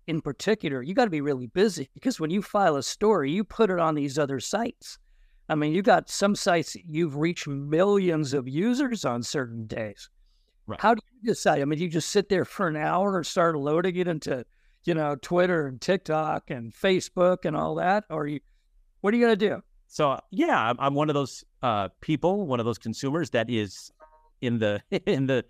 in 0.10 0.22
particular, 0.22 0.82
you 0.82 0.96
got 0.96 1.06
to 1.06 1.12
be 1.12 1.22
really 1.22 1.46
busy 1.46 1.88
because 1.94 2.20
when 2.20 2.32
you 2.32 2.42
file 2.42 2.78
a 2.78 2.84
story, 2.84 3.32
you 3.32 3.44
put 3.44 3.70
it 3.70 3.78
on 3.78 3.94
these 3.94 4.18
other 4.18 4.40
sites. 4.40 4.98
I 5.50 5.56
mean, 5.56 5.72
you 5.72 5.84
got 5.84 6.10
some 6.10 6.36
sites 6.36 6.76
you've 6.76 7.16
reached 7.16 7.48
millions 7.48 8.34
of 8.34 8.48
users 8.48 9.06
on 9.06 9.22
certain 9.22 9.68
days. 9.68 10.10
Right. 10.66 10.82
How 10.82 10.96
do 10.96 11.02
you 11.22 11.30
decide? 11.30 11.62
I 11.62 11.66
mean, 11.66 11.78
you 11.78 11.90
just 11.90 12.10
sit 12.10 12.28
there 12.28 12.44
for 12.44 12.68
an 12.68 12.76
hour 12.76 13.18
and 13.18 13.26
start 13.26 13.56
loading 13.56 13.98
it 13.98 14.08
into, 14.08 14.44
you 14.84 14.96
know, 14.96 15.16
Twitter 15.22 15.68
and 15.68 15.80
TikTok 15.80 16.50
and 16.50 16.74
Facebook 16.74 17.46
and 17.46 17.56
all 17.56 17.76
that, 17.76 18.06
or 18.10 18.26
you, 18.26 18.40
what 19.02 19.14
are 19.14 19.18
you 19.18 19.26
going 19.26 19.38
to 19.38 19.48
do? 19.50 19.62
So 19.88 20.20
yeah, 20.32 20.70
I'm, 20.70 20.78
I'm 20.80 20.96
one 20.96 21.10
of 21.10 21.14
those 21.14 21.44
uh, 21.62 21.90
people, 22.02 22.48
one 22.48 22.60
of 22.60 22.66
those 22.66 22.80
consumers 22.80 23.30
that 23.32 23.48
is 23.48 23.92
in 24.42 24.58
the 24.58 24.82
in 25.06 25.28
the 25.28 25.46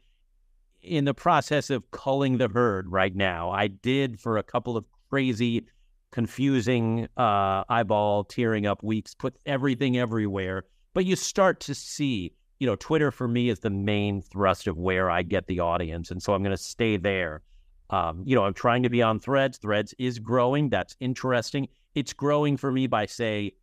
in 0.81 1.05
the 1.05 1.13
process 1.13 1.69
of 1.69 1.89
culling 1.91 2.37
the 2.37 2.47
herd 2.47 2.91
right 2.91 3.15
now. 3.15 3.51
I 3.51 3.67
did 3.67 4.19
for 4.19 4.37
a 4.37 4.43
couple 4.43 4.77
of 4.77 4.85
crazy, 5.09 5.65
confusing, 6.11 7.07
uh, 7.17 7.63
eyeball 7.69 8.23
tearing 8.23 8.65
up 8.65 8.83
weeks, 8.83 9.13
put 9.13 9.35
everything 9.45 9.97
everywhere. 9.97 10.65
But 10.93 11.05
you 11.05 11.15
start 11.15 11.59
to 11.61 11.75
see, 11.75 12.33
you 12.59 12.67
know, 12.67 12.75
Twitter 12.75 13.11
for 13.11 13.27
me 13.27 13.49
is 13.49 13.59
the 13.59 13.69
main 13.69 14.21
thrust 14.21 14.67
of 14.67 14.77
where 14.77 15.09
I 15.09 15.21
get 15.21 15.47
the 15.47 15.59
audience. 15.59 16.11
And 16.11 16.21
so 16.21 16.33
I'm 16.33 16.43
going 16.43 16.55
to 16.55 16.61
stay 16.61 16.97
there. 16.97 17.41
Um, 17.89 18.23
you 18.25 18.35
know, 18.35 18.43
I'm 18.43 18.53
trying 18.53 18.83
to 18.83 18.89
be 18.89 19.01
on 19.01 19.19
threads. 19.19 19.57
Threads 19.57 19.93
is 19.97 20.19
growing. 20.19 20.69
That's 20.69 20.95
interesting. 20.99 21.67
It's 21.95 22.13
growing 22.13 22.55
for 22.57 22.71
me 22.71 22.87
by, 22.87 23.05
say, 23.07 23.53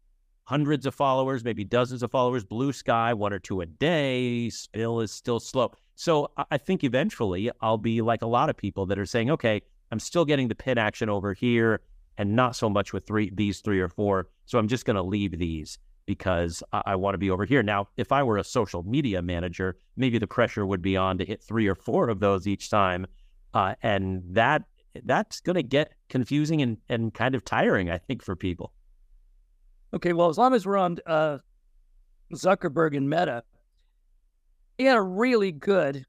hundreds 0.44 0.86
of 0.86 0.94
followers, 0.94 1.44
maybe 1.44 1.64
dozens 1.64 2.02
of 2.02 2.10
followers. 2.10 2.44
Bluesky, 2.44 3.14
one 3.14 3.32
or 3.32 3.38
two 3.38 3.60
a 3.60 3.66
day. 3.66 4.50
Spill 4.50 5.00
is 5.00 5.12
still 5.12 5.40
slow. 5.40 5.72
So 5.96 6.30
I 6.50 6.58
think 6.58 6.84
eventually 6.84 7.50
I'll 7.62 7.78
be 7.78 8.02
like 8.02 8.20
a 8.20 8.26
lot 8.26 8.50
of 8.50 8.56
people 8.56 8.84
that 8.86 8.98
are 8.98 9.06
saying, 9.06 9.30
okay, 9.30 9.62
I'm 9.90 9.98
still 9.98 10.26
getting 10.26 10.48
the 10.48 10.54
pin 10.54 10.76
action 10.76 11.08
over 11.08 11.32
here 11.32 11.80
and 12.18 12.36
not 12.36 12.54
so 12.54 12.68
much 12.68 12.92
with 12.92 13.06
three 13.06 13.30
these 13.34 13.60
three 13.60 13.80
or 13.80 13.88
four. 13.88 14.28
So 14.44 14.58
I'm 14.58 14.68
just 14.68 14.84
going 14.84 14.96
to 14.96 15.02
leave 15.02 15.38
these 15.38 15.78
because 16.04 16.62
I, 16.72 16.82
I 16.86 16.96
want 16.96 17.14
to 17.14 17.18
be 17.18 17.30
over 17.30 17.46
here. 17.46 17.62
Now, 17.62 17.88
if 17.96 18.12
I 18.12 18.22
were 18.22 18.36
a 18.36 18.44
social 18.44 18.82
media 18.82 19.22
manager, 19.22 19.78
maybe 19.96 20.18
the 20.18 20.26
pressure 20.26 20.66
would 20.66 20.82
be 20.82 20.98
on 20.98 21.16
to 21.16 21.24
hit 21.24 21.42
three 21.42 21.66
or 21.66 21.74
four 21.74 22.10
of 22.10 22.20
those 22.20 22.46
each 22.46 22.68
time. 22.68 23.06
Uh, 23.54 23.74
and 23.82 24.22
that 24.28 24.64
that's 25.04 25.40
going 25.40 25.56
to 25.56 25.62
get 25.62 25.92
confusing 26.10 26.60
and, 26.60 26.76
and 26.90 27.14
kind 27.14 27.34
of 27.34 27.42
tiring, 27.42 27.90
I 27.90 27.96
think, 27.98 28.22
for 28.22 28.36
people. 28.36 28.72
Okay, 29.94 30.12
well, 30.12 30.28
as 30.28 30.36
long 30.36 30.52
as 30.52 30.66
we're 30.66 30.76
on 30.76 30.98
uh, 31.06 31.38
Zuckerberg 32.34 32.96
and 32.96 33.08
Meta, 33.08 33.44
he 34.78 34.84
had 34.84 34.96
a 34.96 35.02
really 35.02 35.52
good 35.52 36.04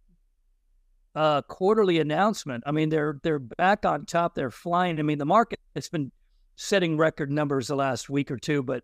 uh, 1.16 1.42
quarterly 1.44 2.00
announcement. 2.00 2.64
I 2.68 2.72
mean, 2.72 2.90
they're 2.90 3.20
they're 3.24 3.40
back 3.40 3.86
on 3.86 4.06
top. 4.06 4.36
They're 4.36 4.52
flying. 4.52 5.00
I 5.00 5.04
mean, 5.04 5.18
the 5.18 5.26
market 5.26 5.60
has 5.76 5.90
been 5.90 6.12
setting 6.56 6.98
record 6.98 7.32
numbers 7.32 7.68
the 7.68 7.76
last 7.76 8.10
week 8.10 8.30
or 8.30 8.38
two, 8.38 8.64
but 8.64 8.84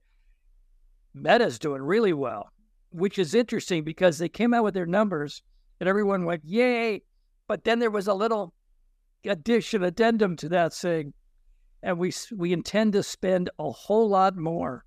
Meta's 1.13 1.59
doing 1.59 1.81
really 1.81 2.13
well, 2.13 2.49
which 2.91 3.19
is 3.19 3.35
interesting 3.35 3.83
because 3.83 4.17
they 4.17 4.29
came 4.29 4.53
out 4.53 4.63
with 4.63 4.73
their 4.73 4.85
numbers 4.85 5.43
and 5.79 5.89
everyone 5.89 6.25
went, 6.25 6.43
"Yay!" 6.45 7.03
But 7.47 7.63
then 7.63 7.79
there 7.79 7.91
was 7.91 8.07
a 8.07 8.13
little 8.13 8.53
addition, 9.25 9.83
addendum 9.83 10.35
to 10.37 10.49
that 10.49 10.73
saying, 10.73 11.13
and 11.83 11.99
we 11.99 12.13
we 12.35 12.53
intend 12.53 12.93
to 12.93 13.03
spend 13.03 13.49
a 13.59 13.69
whole 13.69 14.09
lot 14.09 14.35
more 14.37 14.85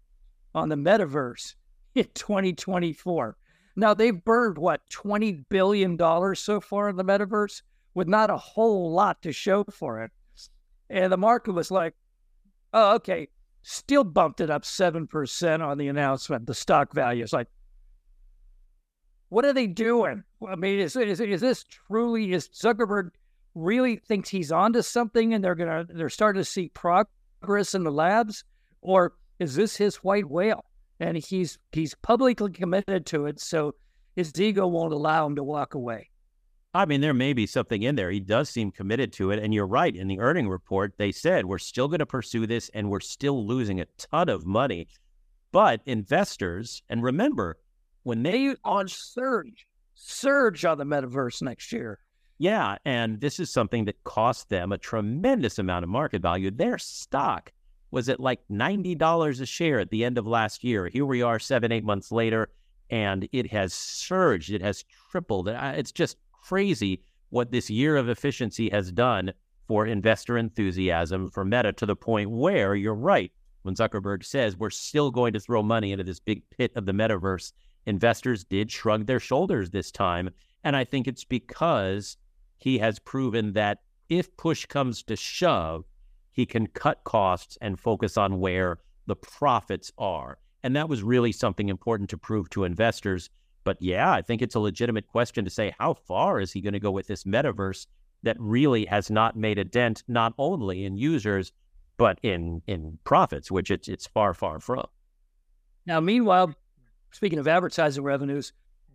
on 0.55 0.69
the 0.69 0.77
metaverse 0.77 1.55
in 1.95 2.07
2024. 2.15 3.37
Now 3.77 3.95
they've 3.95 4.25
burned 4.25 4.59
what 4.59 4.89
20 4.91 5.45
billion 5.49 5.97
dollars 5.97 6.41
so 6.41 6.61
far 6.61 6.89
in 6.89 6.97
the 6.97 7.05
metaverse 7.05 7.63
with 7.95 8.09
not 8.09 8.31
a 8.31 8.37
whole 8.37 8.93
lot 8.93 9.23
to 9.23 9.33
show 9.33 9.65
for 9.65 10.03
it. 10.03 10.11
And 10.89 11.13
the 11.13 11.17
market 11.17 11.53
was 11.53 11.71
like, 11.71 11.95
"Oh, 12.73 12.95
okay." 12.97 13.29
Still 13.63 14.05
bumped 14.05 14.41
it 14.41 14.49
up 14.49 14.63
7% 14.63 15.61
on 15.61 15.77
the 15.77 15.89
announcement. 15.89 16.47
The 16.47 16.55
stock 16.55 16.95
value 16.95 17.25
is 17.25 17.33
like 17.33 17.49
what 19.29 19.45
are 19.45 19.53
they 19.53 19.67
doing? 19.67 20.23
I 20.47 20.55
mean, 20.57 20.79
is, 20.79 20.97
is, 20.97 21.21
is 21.21 21.41
this 21.41 21.65
truly 21.65 22.33
is 22.33 22.49
Zuckerberg 22.49 23.11
really 23.55 23.97
thinks 23.97 24.29
he's 24.29 24.53
onto 24.53 24.83
something 24.83 25.35
and 25.35 25.43
they're 25.43 25.55
gonna 25.55 25.87
they're 25.89 26.09
starting 26.09 26.41
to 26.41 26.45
see 26.45 26.69
progress 26.69 27.75
in 27.75 27.85
the 27.85 27.91
labs, 27.91 28.45
or 28.83 29.15
is 29.39 29.57
this 29.57 29.77
his 29.77 29.97
white 29.97 30.31
whale 30.31 30.65
and 31.01 31.17
he's 31.17 31.59
he's 31.73 31.95
publicly 32.03 32.51
committed 32.53 33.07
to 33.07 33.27
it, 33.27 33.41
so 33.41 33.75
his 34.15 34.33
ego 34.39 34.67
won't 34.67 34.93
allow 34.93 35.27
him 35.27 35.37
to 35.37 35.45
walk 35.45 35.75
away. 35.75 36.11
I 36.77 36.85
mean, 36.85 37.01
there 37.01 37.15
may 37.15 37.33
be 37.33 37.47
something 37.47 37.83
in 37.83 37.97
there. 37.97 38.11
He 38.11 38.21
does 38.21 38.51
seem 38.51 38.71
committed 38.71 39.11
to 39.15 39.31
it. 39.31 39.43
And 39.43 39.55
you're 39.55 39.67
right. 39.67 39.97
In 39.97 40.09
the 40.09 40.19
earning 40.19 40.47
report, 40.47 40.93
they 40.99 41.11
said 41.11 41.47
we're 41.47 41.57
still 41.57 41.89
going 41.89 42.01
to 42.01 42.07
pursue 42.07 42.47
this 42.47 42.71
and 42.75 42.91
we're 42.91 43.01
still 43.01 43.47
losing 43.47 43.81
a 43.81 43.87
ton 43.97 44.29
of 44.29 44.45
money. 44.45 44.89
But 45.53 45.81
investors, 45.87 46.83
and 46.91 47.03
remember, 47.03 47.57
when 48.03 48.23
they 48.23 48.55
on 48.63 48.89
surge, 48.89 49.67
surge 49.95 50.67
on 50.67 50.77
the 50.77 50.85
metaverse 50.85 51.41
next 51.41 51.73
year. 51.73 51.99
Yeah, 52.39 52.77
and 52.85 53.23
this 53.23 53.41
is 53.41 53.51
something 53.51 53.87
that 53.87 54.05
cost 54.05 54.51
them 54.51 54.71
a 54.71 54.77
tremendous 54.77 55.59
amount 55.59 55.85
of 55.85 55.89
market 55.89 56.21
value. 56.21 56.51
Their 56.51 56.77
stock 56.77 57.53
was 57.97 58.11
at 58.11 58.21
like 58.21 58.47
$90 58.53 59.41
a 59.41 59.47
share 59.47 59.81
at 59.81 59.89
the 59.89 60.05
end 60.05 60.19
of 60.19 60.27
last 60.27 60.63
year. 60.63 60.87
Here 60.87 61.07
we 61.07 61.23
are 61.23 61.39
seven, 61.39 61.73
eight 61.73 61.83
months 61.83 62.13
later, 62.13 62.51
and 62.91 63.27
it 63.33 63.51
has 63.51 63.73
surged. 63.73 64.51
It 64.53 64.61
has 64.61 64.85
tripled. 65.11 65.49
It's 65.49 65.93
just 65.93 66.19
crazy 66.31 67.01
what 67.31 67.51
this 67.51 67.71
year 67.71 67.97
of 67.97 68.11
efficiency 68.11 68.69
has 68.69 68.93
done 68.93 69.33
for 69.67 69.87
investor 69.87 70.37
enthusiasm 70.37 71.31
for 71.31 71.43
Meta 71.43 71.73
to 71.73 71.87
the 71.87 71.97
point 71.97 72.29
where 72.29 72.75
you're 72.75 72.95
right. 72.95 73.33
When 73.63 73.75
Zuckerberg 73.75 74.27
says 74.27 74.59
we're 74.59 74.69
still 74.69 75.11
going 75.11 75.33
to 75.33 75.41
throw 75.41 75.63
money 75.63 75.93
into 75.93 76.05
this 76.05 76.21
big 76.21 76.43
pit 76.51 76.73
of 76.77 76.85
the 76.85 76.93
metaverse, 76.93 77.53
investors 77.87 78.45
did 78.45 78.71
shrug 78.71 79.07
their 79.07 79.21
shoulders 79.21 79.71
this 79.71 79.91
time. 79.91 80.29
And 80.65 80.77
I 80.77 80.85
think 80.85 81.09
it's 81.09 81.25
because 81.25 82.19
he 82.59 82.77
has 82.77 82.99
proven 82.99 83.55
that 83.55 83.79
if 84.11 84.37
push 84.37 84.67
comes 84.67 85.03
to 85.05 85.17
shove, 85.17 85.87
he 86.37 86.47
can 86.47 86.67
cut 86.69 87.03
costs 87.05 87.59
and 87.61 87.81
focus 87.81 88.17
on 88.17 88.39
where 88.39 88.79
the 89.07 89.17
profits 89.17 89.91
are. 89.99 90.39
And 90.63 90.77
that 90.77 90.89
was 90.89 91.03
really 91.03 91.33
something 91.33 91.69
important 91.69 92.11
to 92.11 92.19
prove 92.19 92.51
to 92.51 92.65
investors. 92.65 93.31
But 93.65 93.81
yeah, 93.81 94.13
I 94.13 94.23
think 94.23 94.43
it's 94.43 94.55
a 94.55 94.61
legitimate 94.61 95.09
question 95.09 95.45
to 95.45 95.51
say 95.51 95.75
how 95.79 95.95
far 95.95 96.39
is 96.39 96.53
he 96.53 96.61
going 96.61 96.75
to 96.75 96.81
go 96.81 96.91
with 96.91 97.07
this 97.07 97.25
metaverse 97.25 97.87
that 98.23 98.37
really 98.39 98.85
has 98.87 99.11
not 99.11 99.37
made 99.37 99.59
a 99.59 99.65
dent 99.65 100.05
not 100.07 100.35
only 100.39 100.85
in 100.85 100.97
users 100.97 101.53
but 101.99 102.19
in 102.23 102.61
in 102.67 102.99
profits, 103.05 103.51
which 103.51 103.71
it's 103.71 103.89
it's 103.89 104.07
far 104.07 104.35
far 104.35 104.61
from. 104.61 104.87
Now, 105.87 105.99
meanwhile, 106.01 106.55
speaking 107.11 107.39
of 107.39 107.49
advertising 107.49 108.05
revenues, 108.05 108.53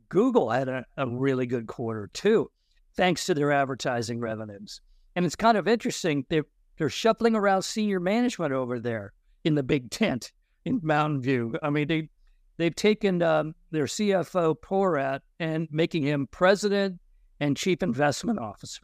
Google 0.09 0.51
had 0.51 0.67
a, 0.67 0.85
a 0.97 1.07
really 1.07 1.47
good 1.47 1.65
quarter 1.65 2.11
too 2.13 2.51
thanks 2.95 3.25
to 3.25 3.33
their 3.33 3.51
advertising 3.51 4.19
revenues. 4.19 4.81
And 5.15 5.25
it's 5.25 5.35
kind 5.35 5.57
of 5.57 5.67
interesting. 5.67 6.25
They're, 6.29 6.45
they're 6.81 6.89
shuffling 6.89 7.35
around 7.35 7.61
senior 7.61 7.99
management 7.99 8.51
over 8.51 8.79
there 8.79 9.13
in 9.43 9.53
the 9.53 9.61
big 9.61 9.91
tent 9.91 10.31
in 10.65 10.79
Mountain 10.81 11.21
View. 11.21 11.53
I 11.61 11.69
mean, 11.69 11.87
they, 11.87 12.09
they've 12.57 12.73
taken 12.73 13.21
um, 13.21 13.53
their 13.69 13.85
CFO, 13.85 14.55
Porat, 14.59 15.19
and 15.39 15.67
making 15.69 16.01
him 16.01 16.27
president 16.31 16.99
and 17.39 17.55
chief 17.55 17.83
investment 17.83 18.39
officer. 18.39 18.81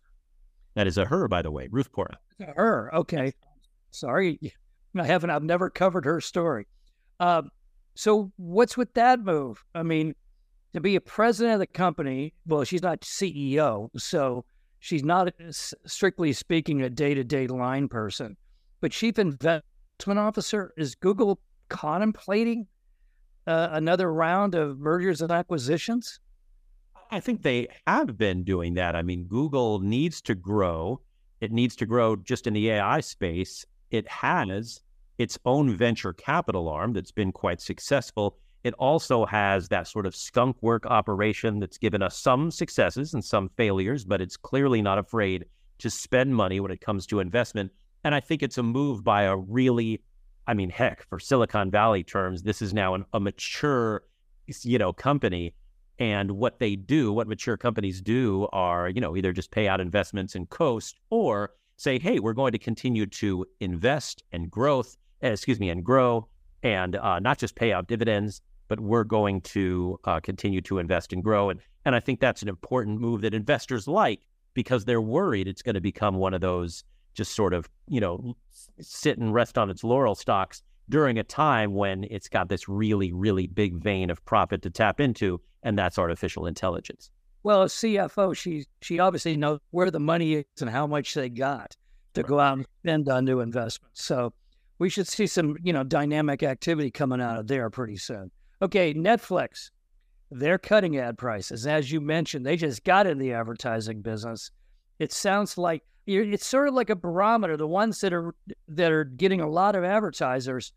That 0.75 0.85
is 0.85 0.99
a 0.99 1.05
her, 1.05 1.27
by 1.27 1.41
the 1.41 1.49
way, 1.49 1.69
Ruth 1.71 1.91
Porat. 1.91 2.17
Her, 2.55 2.93
okay. 2.93 3.33
Sorry, 3.89 4.39
I 4.95 5.03
haven't. 5.03 5.31
I've 5.31 5.41
never 5.41 5.71
covered 5.71 6.05
her 6.05 6.21
story. 6.21 6.67
Uh, 7.19 7.41
so 7.95 8.31
what's 8.37 8.77
with 8.77 8.93
that 8.93 9.21
move? 9.21 9.63
I 9.73 9.81
mean, 9.81 10.13
to 10.73 10.81
be 10.81 10.97
a 10.97 11.01
president 11.01 11.55
of 11.55 11.59
the 11.61 11.65
company, 11.65 12.35
well, 12.45 12.63
she's 12.63 12.83
not 12.83 13.01
CEO, 13.01 13.89
so 13.97 14.45
she's 14.79 15.03
not 15.03 15.33
strictly 15.85 16.33
speaking 16.33 16.81
a 16.81 16.89
day 16.89 17.13
to 17.13 17.23
day 17.23 17.47
line 17.47 17.87
person. 17.87 18.37
But 18.81 18.91
chief 18.91 19.17
investment 19.17 19.63
officer 20.07 20.73
is 20.77 20.95
Google 20.95 21.39
contemplating 21.69 22.67
uh, 23.47 23.69
another 23.71 24.13
round 24.13 24.55
of 24.55 24.79
mergers 24.79 25.21
and 25.21 25.31
acquisitions? 25.31 26.19
I 27.09 27.19
think 27.19 27.41
they 27.41 27.69
have 27.87 28.17
been 28.17 28.43
doing 28.43 28.73
that. 28.73 28.95
I 28.95 29.01
mean, 29.01 29.23
Google 29.23 29.79
needs 29.79 30.21
to 30.23 30.35
grow. 30.35 30.99
It 31.39 31.51
needs 31.51 31.75
to 31.77 31.85
grow 31.85 32.17
just 32.17 32.47
in 32.47 32.53
the 32.53 32.69
AI 32.71 32.99
space. 32.99 33.65
It 33.91 34.07
has 34.09 34.81
its 35.17 35.39
own 35.45 35.75
venture 35.75 36.13
capital 36.13 36.67
arm 36.67 36.93
that's 36.93 37.11
been 37.11 37.31
quite 37.31 37.61
successful. 37.61 38.37
It 38.63 38.73
also 38.75 39.25
has 39.25 39.69
that 39.69 39.87
sort 39.87 40.05
of 40.05 40.15
skunk 40.15 40.57
work 40.61 40.85
operation 40.85 41.59
that's 41.59 41.77
given 41.77 42.01
us 42.01 42.17
some 42.17 42.51
successes 42.51 43.13
and 43.13 43.23
some 43.23 43.49
failures, 43.55 44.03
but 44.03 44.21
it's 44.21 44.37
clearly 44.37 44.81
not 44.81 44.97
afraid 44.97 45.45
to 45.79 45.89
spend 45.89 46.35
money 46.35 46.59
when 46.59 46.71
it 46.71 46.81
comes 46.81 47.05
to 47.07 47.19
investment. 47.19 47.71
And 48.03 48.15
I 48.15 48.19
think 48.19 48.43
it's 48.43 48.57
a 48.57 48.63
move 48.63 49.03
by 49.03 49.23
a 49.23 49.35
really, 49.35 50.01
I 50.47 50.53
mean, 50.53 50.69
heck, 50.69 51.07
for 51.07 51.19
Silicon 51.19 51.69
Valley 51.71 52.03
terms, 52.03 52.43
this 52.43 52.61
is 52.61 52.73
now 52.73 52.93
an, 52.95 53.05
a 53.13 53.19
mature, 53.19 54.03
you 54.63 54.77
know, 54.77 54.93
company. 54.93 55.53
And 55.99 56.31
what 56.31 56.59
they 56.59 56.75
do, 56.75 57.11
what 57.11 57.27
mature 57.27 57.57
companies 57.57 58.01
do, 58.01 58.47
are 58.53 58.87
you 58.87 59.01
know 59.01 59.17
either 59.17 59.33
just 59.33 59.49
pay 59.49 59.67
out 59.67 59.81
investments 59.81 60.35
and 60.35 60.47
coast, 60.49 60.99
or 61.09 61.53
say, 61.77 61.97
hey, 61.99 62.19
we're 62.19 62.33
going 62.33 62.51
to 62.51 62.59
continue 62.59 63.05
to 63.05 63.45
invest 63.59 64.23
and 64.31 64.49
growth, 64.51 64.97
eh, 65.21 65.29
excuse 65.29 65.59
me, 65.59 65.69
and 65.69 65.83
grow, 65.83 66.27
and 66.63 66.95
uh, 66.95 67.19
not 67.19 67.37
just 67.37 67.55
pay 67.55 67.71
out 67.71 67.87
dividends, 67.87 68.41
but 68.67 68.79
we're 68.79 69.03
going 69.03 69.41
to 69.41 69.99
uh, 70.03 70.19
continue 70.19 70.61
to 70.61 70.79
invest 70.79 71.13
and 71.13 71.23
grow. 71.23 71.49
And, 71.49 71.59
and 71.85 71.95
I 71.95 71.99
think 71.99 72.19
that's 72.19 72.41
an 72.41 72.49
important 72.49 72.99
move 72.99 73.21
that 73.21 73.33
investors 73.33 73.87
like 73.87 74.21
because 74.53 74.85
they're 74.85 75.01
worried 75.01 75.47
it's 75.47 75.61
going 75.61 75.75
to 75.75 75.81
become 75.81 76.15
one 76.15 76.33
of 76.33 76.41
those 76.41 76.83
just 77.13 77.35
sort 77.35 77.53
of, 77.53 77.69
you 77.87 77.99
know, 77.99 78.35
sit 78.79 79.17
and 79.17 79.33
rest 79.33 79.57
on 79.57 79.69
its 79.69 79.83
laurel 79.83 80.15
stocks 80.15 80.61
during 80.89 81.17
a 81.17 81.23
time 81.23 81.73
when 81.73 82.05
it's 82.09 82.29
got 82.29 82.49
this 82.49 82.69
really, 82.69 83.11
really 83.11 83.47
big 83.47 83.75
vein 83.75 84.09
of 84.09 84.23
profit 84.25 84.61
to 84.61 84.69
tap 84.69 84.99
into, 84.99 85.41
and 85.63 85.77
that's 85.77 85.97
artificial 85.97 86.45
intelligence. 86.45 87.09
Well, 87.43 87.63
as 87.63 87.73
CFO, 87.73 88.35
she 88.35 88.65
she 88.81 88.99
obviously 88.99 89.37
knows 89.37 89.59
where 89.71 89.91
the 89.91 89.99
money 89.99 90.33
is 90.33 90.45
and 90.61 90.69
how 90.69 90.87
much 90.87 91.13
they 91.13 91.29
got 91.29 91.75
to 92.13 92.23
go 92.23 92.39
out 92.39 92.57
and 92.57 92.67
spend 92.81 93.09
on 93.09 93.25
new 93.25 93.39
investments. 93.39 94.03
So 94.03 94.33
we 94.79 94.89
should 94.89 95.07
see 95.07 95.27
some, 95.27 95.55
you 95.63 95.73
know, 95.73 95.83
dynamic 95.83 96.43
activity 96.43 96.91
coming 96.91 97.21
out 97.21 97.39
of 97.39 97.47
there 97.47 97.69
pretty 97.69 97.97
soon. 97.97 98.31
Okay, 98.61 98.93
Netflix, 98.93 99.71
they're 100.31 100.57
cutting 100.57 100.97
ad 100.97 101.17
prices. 101.17 101.65
As 101.65 101.91
you 101.91 102.01
mentioned, 102.01 102.45
they 102.45 102.55
just 102.55 102.83
got 102.83 103.07
in 103.07 103.17
the 103.17 103.33
advertising 103.33 104.01
business. 104.01 104.51
It 104.99 105.11
sounds 105.11 105.57
like 105.57 105.83
it's 106.05 106.45
sort 106.45 106.67
of 106.67 106.73
like 106.73 106.89
a 106.89 106.95
barometer. 106.95 107.57
The 107.57 107.67
ones 107.67 107.99
that 108.01 108.13
are 108.13 108.33
that 108.69 108.91
are 108.91 109.03
getting 109.03 109.41
a 109.41 109.49
lot 109.49 109.75
of 109.75 109.83
advertisers 109.83 110.73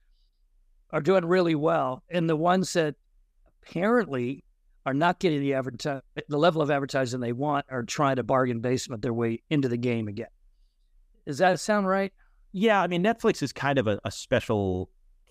are 0.90 1.00
doing 1.00 1.24
really 1.24 1.54
well, 1.54 2.02
and 2.10 2.28
the 2.28 2.36
ones 2.36 2.72
that 2.72 2.96
apparently 3.62 4.44
are 4.86 4.94
not 4.94 5.20
getting 5.20 5.40
the 5.40 5.54
advertise 5.54 6.00
the 6.28 6.38
level 6.38 6.62
of 6.62 6.70
advertising 6.70 7.20
they 7.20 7.32
want 7.32 7.66
are 7.70 7.82
trying 7.82 8.16
to 8.16 8.22
bargain 8.22 8.60
basement 8.60 9.02
their 9.02 9.12
way 9.12 9.42
into 9.50 9.68
the 9.68 9.76
game 9.76 10.08
again. 10.08 10.26
Does 11.26 11.38
that 11.38 11.60
sound 11.60 11.86
right? 11.86 12.12
Yeah, 12.52 12.82
I 12.82 12.86
mean 12.86 13.02
Netflix 13.02 13.42
is 13.42 13.52
kind 13.52 13.78
of 13.78 13.86
a, 13.86 14.00
a 14.04 14.10
special 14.10 14.90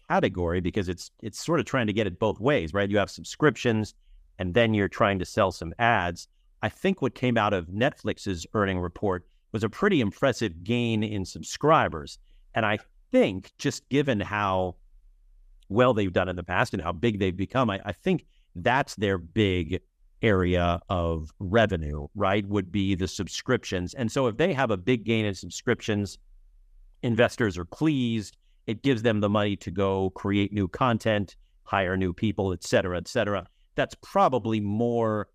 category 0.10 0.60
because 0.62 0.90
it's 0.90 1.12
it's 1.22 1.44
sort 1.44 1.60
of 1.60 1.66
trying 1.66 1.88
to 1.88 1.94
get 1.94 2.08
it 2.08 2.20
both 2.20 2.40
ways, 2.40 2.74
right? 2.74 2.90
You 2.90 2.98
have 2.98 3.10
subscriptions 3.10 3.94
and 4.40 4.54
then 4.54 4.74
you're 4.74 4.88
trying 4.88 5.20
to 5.20 5.26
sell 5.26 5.52
some 5.52 5.74
ads. 5.80 6.28
I 6.62 6.70
think 6.70 7.02
what 7.02 7.16
came 7.16 7.38
out 7.38 7.54
of 7.54 7.68
Netflix's 7.68 8.46
earning 8.54 8.80
report 8.80 9.28
was 9.52 9.64
a 9.64 9.70
pretty 9.70 10.02
impressive 10.02 10.64
gain 10.64 11.04
in 11.04 11.26
subscribers. 11.26 12.18
And 12.56 12.66
I 12.66 12.80
think 13.12 13.52
just 13.58 13.88
given 13.90 14.20
how 14.20 14.76
well 15.70 15.94
they've 15.94 16.12
done 16.12 16.30
in 16.30 16.36
the 16.36 16.44
past 16.44 16.74
and 16.74 16.82
how 16.82 16.92
big 16.92 17.20
they've 17.20 17.36
become, 17.36 17.70
I, 17.70 17.80
I 17.86 17.92
think 17.92 18.26
that's 18.56 18.96
their 18.96 19.18
big 19.18 19.82
area 20.22 20.82
of 20.90 21.32
revenue, 21.40 22.08
right? 22.16 22.46
Would 22.48 22.72
be 22.72 22.96
the 22.96 23.08
subscriptions. 23.08 23.94
And 23.94 24.12
so 24.12 24.28
if 24.28 24.38
they 24.38 24.54
have 24.54 24.72
a 24.72 24.78
big 24.78 25.06
gain 25.06 25.26
in 25.26 25.34
subscriptions, 25.34 26.18
investors 27.02 27.58
are 27.58 27.66
pleased 27.66 28.38
it 28.70 28.84
gives 28.84 29.02
them 29.02 29.20
the 29.20 29.30
money 29.30 29.56
to 29.56 29.72
go 29.72 30.12
create 30.12 30.54
new 30.54 30.68
content, 30.68 31.36
hire 31.64 31.98
new 31.98 32.14
people, 32.14 32.54
et 32.54 32.64
cetera, 32.64 32.98
et 32.98 33.08
cetera. 33.08 33.48
That's 33.74 33.96
probably 33.96 34.60
more 34.60 35.28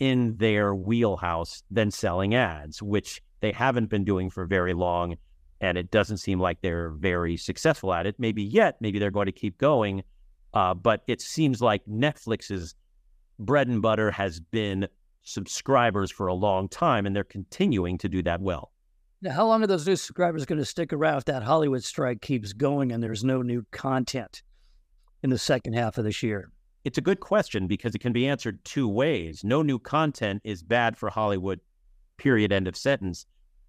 in 0.00 0.36
their 0.38 0.74
wheelhouse 0.74 1.62
than 1.70 1.92
selling 1.92 2.34
ads, 2.34 2.82
which 2.82 3.22
they 3.42 3.52
haven't 3.52 3.90
been 3.90 4.04
doing 4.04 4.28
for 4.28 4.44
very 4.44 4.74
long. 4.74 5.14
And 5.60 5.78
it 5.78 5.92
doesn't 5.92 6.16
seem 6.16 6.40
like 6.40 6.62
they're 6.62 6.90
very 6.90 7.36
successful 7.36 7.94
at 7.94 8.06
it. 8.08 8.16
Maybe 8.18 8.42
yet, 8.42 8.78
maybe 8.80 8.98
they're 8.98 9.12
going 9.12 9.26
to 9.26 9.32
keep 9.32 9.56
going. 9.56 10.02
Uh, 10.52 10.74
but 10.74 11.04
it 11.06 11.20
seems 11.20 11.62
like 11.62 11.84
Netflix's 11.86 12.74
bread 13.38 13.68
and 13.68 13.80
butter 13.80 14.10
has 14.10 14.40
been 14.40 14.88
subscribers 15.22 16.10
for 16.10 16.26
a 16.26 16.34
long 16.34 16.68
time, 16.68 17.06
and 17.06 17.14
they're 17.14 17.22
continuing 17.22 17.98
to 17.98 18.08
do 18.08 18.20
that 18.24 18.40
well. 18.40 18.72
Now, 19.22 19.32
how 19.32 19.46
long 19.46 19.62
are 19.62 19.66
those 19.66 19.86
new 19.86 19.96
subscribers 19.96 20.46
going 20.46 20.60
to 20.60 20.64
stick 20.64 20.94
around 20.94 21.18
if 21.18 21.24
that 21.26 21.42
Hollywood 21.42 21.84
strike 21.84 22.22
keeps 22.22 22.54
going 22.54 22.90
and 22.90 23.02
there's 23.02 23.22
no 23.22 23.42
new 23.42 23.66
content 23.70 24.42
in 25.22 25.28
the 25.28 25.36
second 25.36 25.74
half 25.74 25.98
of 25.98 26.04
this 26.04 26.22
year? 26.22 26.50
It's 26.84 26.96
a 26.96 27.02
good 27.02 27.20
question 27.20 27.66
because 27.66 27.94
it 27.94 27.98
can 27.98 28.14
be 28.14 28.26
answered 28.26 28.64
two 28.64 28.88
ways. 28.88 29.44
No 29.44 29.60
new 29.60 29.78
content 29.78 30.40
is 30.42 30.62
bad 30.62 30.96
for 30.96 31.10
Hollywood, 31.10 31.60
period, 32.16 32.50
end 32.50 32.66
of 32.66 32.78
sentence. 32.78 33.26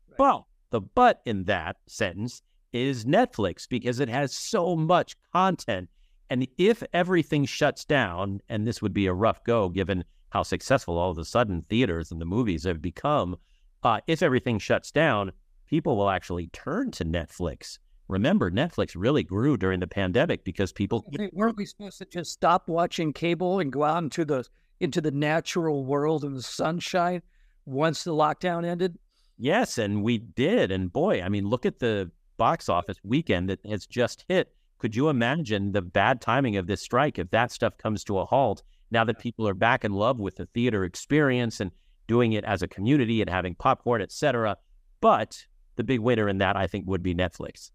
Right. 0.07 0.19
Well, 0.19 0.47
the 0.69 0.79
but 0.79 1.21
in 1.25 1.43
that 1.43 1.75
sentence 1.85 2.41
is 2.71 3.03
Netflix 3.03 3.67
because 3.67 3.99
it 3.99 4.07
has 4.07 4.33
so 4.33 4.77
much 4.77 5.17
content. 5.33 5.89
And 6.29 6.47
if 6.57 6.81
everything 6.93 7.43
shuts 7.43 7.83
down, 7.83 8.39
and 8.47 8.65
this 8.65 8.81
would 8.81 8.93
be 8.93 9.07
a 9.07 9.13
rough 9.13 9.43
go 9.43 9.67
given 9.67 10.05
how 10.29 10.43
successful 10.43 10.97
all 10.97 11.11
of 11.11 11.17
a 11.17 11.25
sudden 11.25 11.65
theaters 11.67 12.09
and 12.09 12.21
the 12.21 12.25
movies 12.25 12.63
have 12.63 12.81
become, 12.81 13.35
uh, 13.83 13.99
if 14.07 14.23
everything 14.23 14.57
shuts 14.57 14.91
down, 14.91 15.33
people 15.71 15.95
will 15.95 16.09
actually 16.09 16.47
turn 16.47 16.91
to 16.91 17.05
Netflix. 17.05 17.79
Remember, 18.09 18.51
Netflix 18.51 18.91
really 18.93 19.23
grew 19.23 19.55
during 19.55 19.79
the 19.79 19.87
pandemic 19.87 20.43
because 20.43 20.73
people 20.73 21.09
weren't 21.31 21.55
we 21.55 21.65
supposed 21.65 21.97
to 21.99 22.05
just 22.05 22.33
stop 22.33 22.67
watching 22.67 23.13
cable 23.13 23.61
and 23.61 23.71
go 23.71 23.83
out 23.83 24.03
into 24.03 24.25
the 24.25 24.45
into 24.81 24.99
the 24.99 25.11
natural 25.11 25.85
world 25.85 26.25
and 26.25 26.35
the 26.35 26.41
sunshine 26.41 27.21
once 27.65 28.03
the 28.03 28.11
lockdown 28.11 28.65
ended? 28.65 28.99
Yes, 29.37 29.77
and 29.77 30.03
we 30.03 30.17
did. 30.17 30.71
And 30.71 30.91
boy, 30.91 31.21
I 31.21 31.29
mean, 31.29 31.47
look 31.47 31.65
at 31.65 31.79
the 31.79 32.11
box 32.35 32.67
office 32.67 32.97
weekend 33.03 33.49
that 33.49 33.65
has 33.65 33.87
just 33.87 34.25
hit. 34.27 34.53
Could 34.77 34.95
you 34.95 35.07
imagine 35.07 35.71
the 35.71 35.81
bad 35.81 36.19
timing 36.19 36.57
of 36.57 36.67
this 36.67 36.81
strike 36.81 37.17
if 37.17 37.29
that 37.31 37.51
stuff 37.51 37.77
comes 37.77 38.03
to 38.05 38.19
a 38.19 38.25
halt 38.25 38.61
now 38.89 39.05
that 39.05 39.19
people 39.19 39.47
are 39.47 39.53
back 39.53 39.85
in 39.85 39.93
love 39.93 40.19
with 40.19 40.35
the 40.35 40.47
theater 40.47 40.83
experience 40.83 41.61
and 41.61 41.71
doing 42.07 42.33
it 42.33 42.43
as 42.43 42.61
a 42.61 42.67
community 42.67 43.21
and 43.21 43.29
having 43.29 43.55
popcorn, 43.55 44.01
etc. 44.01 44.57
But 44.99 45.45
the 45.81 45.85
big 45.85 45.99
winner 45.99 46.29
in 46.29 46.37
that, 46.37 46.55
I 46.55 46.67
think, 46.67 46.87
would 46.87 47.01
be 47.01 47.15
Netflix. 47.15 47.71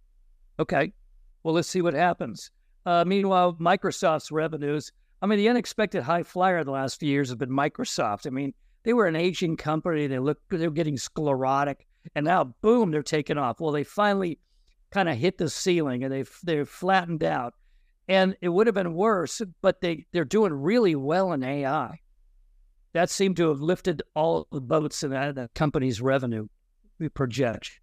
Okay. 0.61 0.93
Well, 1.43 1.55
let's 1.55 1.69
see 1.69 1.83
what 1.83 1.95
happens. 1.95 2.53
Uh, 2.85 3.05
meanwhile, 3.05 3.55
Microsoft's 3.55 4.31
revenues, 4.31 4.93
I 5.21 5.27
mean, 5.27 5.39
the 5.39 5.49
unexpected 5.49 6.05
high 6.05 6.23
flyer 6.23 6.63
the 6.63 6.71
last 6.71 7.01
few 7.01 7.09
years 7.09 7.31
have 7.31 7.39
been 7.39 7.51
Microsoft. 7.51 8.29
I 8.29 8.31
mean, 8.31 8.55
they 8.85 8.93
were 8.93 9.07
an 9.07 9.17
aging 9.17 9.57
company. 9.57 10.07
They 10.07 10.21
look 10.21 10.39
they 10.49 10.69
were 10.69 10.73
getting 10.73 10.97
sclerotic, 10.97 11.89
and 12.15 12.25
now 12.25 12.55
boom, 12.63 12.93
they're 12.93 13.03
taking 13.03 13.39
off. 13.39 13.59
Well, 13.59 13.73
they 13.73 13.83
finally 13.83 14.39
kind 14.93 15.09
of 15.09 15.17
hit 15.17 15.39
the 15.39 15.51
ceiling 15.51 16.05
and 16.05 16.13
they 16.13 16.25
they're 16.45 16.65
flattened 16.65 17.25
out. 17.25 17.55
And 18.09 18.37
it 18.41 18.51
would 18.51 18.69
have 18.69 18.75
been 18.77 18.95
worse, 18.95 19.43
but 19.61 19.81
they 19.81 20.07
they're 20.13 20.25
doing 20.25 20.53
really 20.53 20.95
well 20.95 21.33
in 21.33 21.43
AI. 21.43 21.99
That 22.93 23.11
seemed 23.11 23.37
to 23.39 23.49
have 23.49 23.61
lifted 23.61 24.03
all 24.15 24.47
the 24.53 24.61
boats 24.61 25.03
in 25.03 25.11
that, 25.11 25.51
company's 25.55 26.01
revenue 26.01 26.47
projections. 27.15 27.81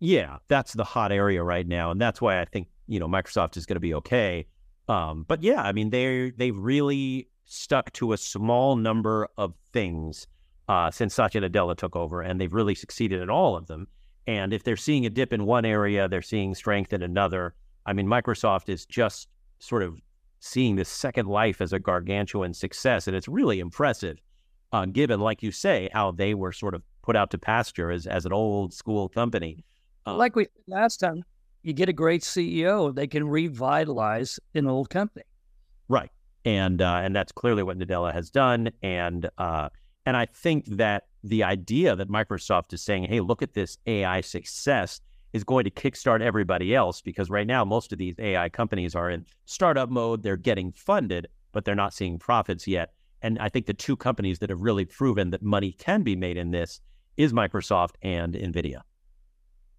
Yeah, 0.00 0.38
that's 0.48 0.72
the 0.72 0.84
hot 0.84 1.12
area 1.12 1.42
right 1.42 1.66
now, 1.66 1.90
and 1.90 2.00
that's 2.00 2.20
why 2.20 2.40
I 2.40 2.44
think 2.44 2.68
you 2.86 3.00
know 3.00 3.08
Microsoft 3.08 3.56
is 3.56 3.66
going 3.66 3.76
to 3.76 3.80
be 3.80 3.94
okay. 3.94 4.46
Um, 4.88 5.24
but 5.26 5.42
yeah, 5.42 5.62
I 5.62 5.72
mean 5.72 5.90
they 5.90 6.30
they've 6.36 6.56
really 6.56 7.28
stuck 7.46 7.92
to 7.94 8.12
a 8.12 8.18
small 8.18 8.76
number 8.76 9.28
of 9.38 9.54
things 9.72 10.26
uh, 10.68 10.90
since 10.90 11.14
Satya 11.14 11.42
Nadella 11.42 11.76
took 11.76 11.96
over, 11.96 12.22
and 12.22 12.40
they've 12.40 12.52
really 12.52 12.74
succeeded 12.74 13.20
in 13.22 13.30
all 13.30 13.56
of 13.56 13.66
them. 13.66 13.86
And 14.26 14.52
if 14.52 14.64
they're 14.64 14.76
seeing 14.76 15.04
a 15.04 15.10
dip 15.10 15.32
in 15.32 15.44
one 15.44 15.64
area, 15.64 16.08
they're 16.08 16.22
seeing 16.22 16.54
strength 16.54 16.92
in 16.92 17.02
another. 17.02 17.54
I 17.86 17.92
mean, 17.92 18.06
Microsoft 18.06 18.70
is 18.70 18.86
just 18.86 19.28
sort 19.58 19.82
of 19.82 19.98
seeing 20.40 20.76
this 20.76 20.88
second 20.88 21.26
life 21.26 21.60
as 21.60 21.72
a 21.72 21.78
gargantuan 21.78 22.54
success, 22.54 23.06
and 23.06 23.16
it's 23.16 23.28
really 23.28 23.60
impressive, 23.60 24.18
uh, 24.72 24.86
given, 24.86 25.20
like 25.20 25.42
you 25.42 25.52
say, 25.52 25.90
how 25.92 26.10
they 26.10 26.34
were 26.34 26.52
sort 26.52 26.74
of 26.74 26.82
put 27.02 27.16
out 27.16 27.30
to 27.30 27.38
pasture 27.38 27.90
as 27.90 28.06
as 28.06 28.24
an 28.24 28.32
old 28.32 28.72
school 28.72 29.08
company. 29.08 29.64
Uh, 30.06 30.14
like 30.16 30.36
we 30.36 30.44
said 30.44 30.50
last 30.68 30.98
time, 30.98 31.22
you 31.62 31.72
get 31.72 31.88
a 31.88 31.92
great 31.92 32.22
CEO, 32.22 32.94
they 32.94 33.06
can 33.06 33.26
revitalize 33.26 34.38
an 34.54 34.66
old 34.66 34.90
company. 34.90 35.24
Right, 35.88 36.10
and 36.44 36.82
uh, 36.82 37.00
and 37.02 37.14
that's 37.16 37.32
clearly 37.32 37.62
what 37.62 37.78
Nadella 37.78 38.12
has 38.12 38.30
done, 38.30 38.70
and 38.82 39.28
uh, 39.38 39.68
and 40.06 40.16
I 40.16 40.26
think 40.26 40.66
that 40.66 41.04
the 41.22 41.42
idea 41.42 41.96
that 41.96 42.08
Microsoft 42.08 42.72
is 42.72 42.82
saying, 42.82 43.04
"Hey, 43.04 43.20
look 43.20 43.42
at 43.42 43.54
this 43.54 43.78
AI 43.86 44.20
success," 44.20 45.00
is 45.32 45.44
going 45.44 45.64
to 45.64 45.70
kickstart 45.70 46.20
everybody 46.22 46.74
else 46.74 47.00
because 47.02 47.28
right 47.28 47.46
now 47.46 47.64
most 47.64 47.92
of 47.92 47.98
these 47.98 48.14
AI 48.18 48.48
companies 48.48 48.94
are 48.94 49.10
in 49.10 49.26
startup 49.46 49.90
mode. 49.90 50.22
They're 50.22 50.36
getting 50.36 50.72
funded, 50.72 51.28
but 51.52 51.64
they're 51.64 51.74
not 51.74 51.92
seeing 51.92 52.18
profits 52.18 52.66
yet. 52.66 52.92
And 53.20 53.38
I 53.38 53.48
think 53.48 53.66
the 53.66 53.74
two 53.74 53.96
companies 53.96 54.38
that 54.38 54.50
have 54.50 54.60
really 54.60 54.84
proven 54.84 55.30
that 55.30 55.42
money 55.42 55.72
can 55.72 56.02
be 56.02 56.14
made 56.14 56.36
in 56.36 56.50
this 56.50 56.80
is 57.16 57.32
Microsoft 57.32 57.94
and 58.02 58.34
Nvidia. 58.34 58.82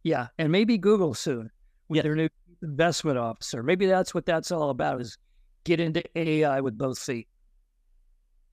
Yeah, 0.06 0.28
and 0.38 0.52
maybe 0.52 0.78
Google 0.78 1.16
soon 1.16 1.50
with 1.90 1.98
yeah. 1.98 2.02
their 2.04 2.16
new 2.16 2.30
investment 2.62 3.18
officer. 3.18 3.64
Maybe 3.64 3.88
that's 3.88 4.14
what 4.14 4.28
that's 4.28 4.52
all 4.52 4.70
about 4.70 5.02
is 5.02 5.18
get 5.64 5.80
into 5.80 6.04
AI 6.16 6.62
with 6.62 6.78
both 6.78 7.00
feet. 7.00 7.28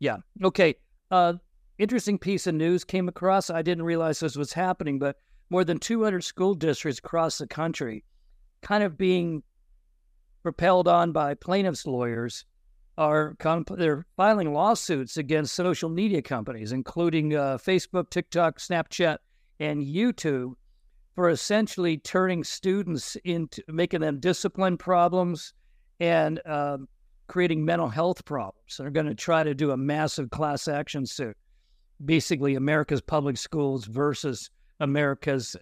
Yeah. 0.01 0.17
Okay. 0.43 0.77
Uh, 1.11 1.35
interesting 1.77 2.17
piece 2.17 2.47
of 2.47 2.55
news 2.55 2.85
came 2.85 3.07
across. 3.07 3.51
I 3.51 3.61
didn't 3.61 3.85
realize 3.85 4.19
this 4.19 4.35
was 4.35 4.55
happening, 4.55 4.99
but 4.99 5.17
more 5.51 5.62
than 5.62 5.79
200 5.79 6.25
school 6.25 6.55
districts 6.55 7.01
across 7.01 7.37
the 7.37 7.47
country 7.47 8.03
kind 8.62 8.83
of 8.83 8.97
being 8.97 9.43
propelled 10.43 10.88
on 10.88 11.12
by 11.12 11.35
plaintiffs' 11.35 11.87
lawyers 11.87 12.47
are 12.97 13.35
comp- 13.41 13.77
they're 13.77 14.07
filing 14.17 14.55
lawsuits 14.55 15.19
against 15.19 15.55
social 15.55 15.91
media 15.91 16.23
companies, 16.23 16.73
including 16.73 17.37
uh, 17.37 17.59
Facebook, 17.59 18.09
TikTok, 18.09 18.59
Snapchat, 18.59 19.19
and 19.61 19.83
YouTube 19.83 20.55
for 21.14 21.29
essentially 21.29 21.98
turning 21.98 22.42
students 22.42 23.16
into 23.25 23.62
making 23.68 24.01
them 24.01 24.18
discipline 24.18 24.77
problems 24.77 25.53
and 26.01 26.40
um, 26.46 26.88
creating 27.27 27.64
mental 27.64 27.88
health 27.88 28.25
problems. 28.25 28.77
They're 28.77 28.90
going 28.90 29.07
to 29.07 29.14
try 29.14 29.42
to 29.42 29.55
do 29.55 29.72
a 29.72 29.77
massive 29.77 30.31
class 30.31 30.68
action 30.68 31.07
suit, 31.07 31.37
basically 32.05 32.55
America's 32.55 33.01
public 33.01 33.37
schools 33.37 33.85
versus 33.85 34.51
America's 34.81 35.55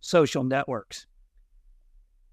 social 0.00 0.44
networks. 0.44 1.06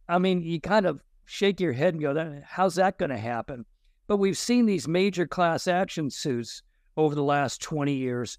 I 0.10 0.18
mean, 0.18 0.42
you 0.42 0.60
kind 0.60 0.86
of 0.86 1.02
shake 1.26 1.60
your 1.60 1.74
head 1.74 1.94
and 1.94 2.02
go, 2.02 2.42
how's 2.46 2.76
that 2.76 2.98
going 2.98 3.12
to 3.12 3.18
happen? 3.18 3.66
But 4.08 4.18
we've 4.18 4.38
seen 4.38 4.66
these 4.66 4.88
major 4.88 5.26
class 5.26 5.68
action 5.68 6.10
suits 6.10 6.62
over 6.98 7.16
the 7.16 7.24
last 7.24 7.62
20 7.62 7.94
years 7.94 8.38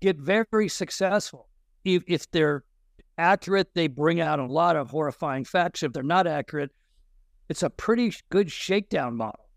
get 0.00 0.16
very 0.16 0.68
successful. 0.68 1.48
If, 1.84 2.02
if 2.08 2.30
they're 2.30 2.64
accurate, 3.18 3.74
they 3.74 3.86
bring 3.86 4.20
out 4.20 4.38
a 4.38 4.46
lot 4.46 4.76
of 4.76 4.90
horrifying 4.90 5.44
facts. 5.44 5.82
If 5.82 5.92
they're 5.92 6.02
not 6.02 6.26
accurate, 6.26 6.70
it's 7.48 7.62
a 7.62 7.70
pretty 7.70 8.14
good 8.30 8.50
shakedown 8.50 9.16
model. 9.16 9.48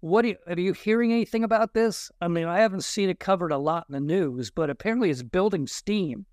What 0.00 0.24
are 0.24 0.28
you, 0.28 0.36
are 0.46 0.60
you 0.60 0.72
hearing 0.74 1.12
anything 1.12 1.44
about 1.44 1.72
this? 1.72 2.10
I 2.20 2.28
mean, 2.28 2.44
I 2.44 2.58
haven't 2.58 2.84
seen 2.84 3.08
it 3.08 3.20
covered 3.20 3.52
a 3.52 3.58
lot 3.58 3.86
in 3.88 3.94
the 3.94 4.00
news, 4.00 4.50
but 4.50 4.68
apparently 4.68 5.10
it's 5.10 5.22
building 5.22 5.66
steam. 5.66 6.26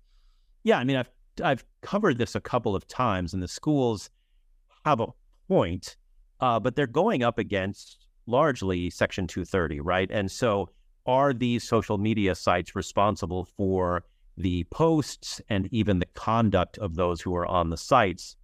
Yeah, 0.62 0.78
I 0.78 0.84
mean, 0.84 0.96
I've 0.96 1.10
I've 1.42 1.64
covered 1.80 2.18
this 2.18 2.34
a 2.34 2.40
couple 2.40 2.76
of 2.76 2.86
times, 2.86 3.32
and 3.32 3.42
the 3.42 3.48
schools 3.48 4.10
have 4.84 5.00
a 5.00 5.06
point, 5.48 5.96
uh, 6.40 6.60
but 6.60 6.76
they're 6.76 6.86
going 6.86 7.22
up 7.22 7.38
against 7.38 8.06
largely 8.26 8.90
Section 8.90 9.26
230, 9.26 9.80
right? 9.80 10.10
And 10.10 10.30
so, 10.30 10.68
are 11.06 11.32
these 11.32 11.64
social 11.64 11.98
media 11.98 12.34
sites 12.34 12.76
responsible 12.76 13.46
for 13.56 14.04
the 14.36 14.64
posts 14.64 15.40
and 15.48 15.68
even 15.72 15.98
the 15.98 16.06
conduct 16.14 16.78
of 16.78 16.94
those 16.94 17.20
who 17.20 17.34
are 17.34 17.46
on 17.46 17.70
the 17.70 17.76
sites? 17.76 18.36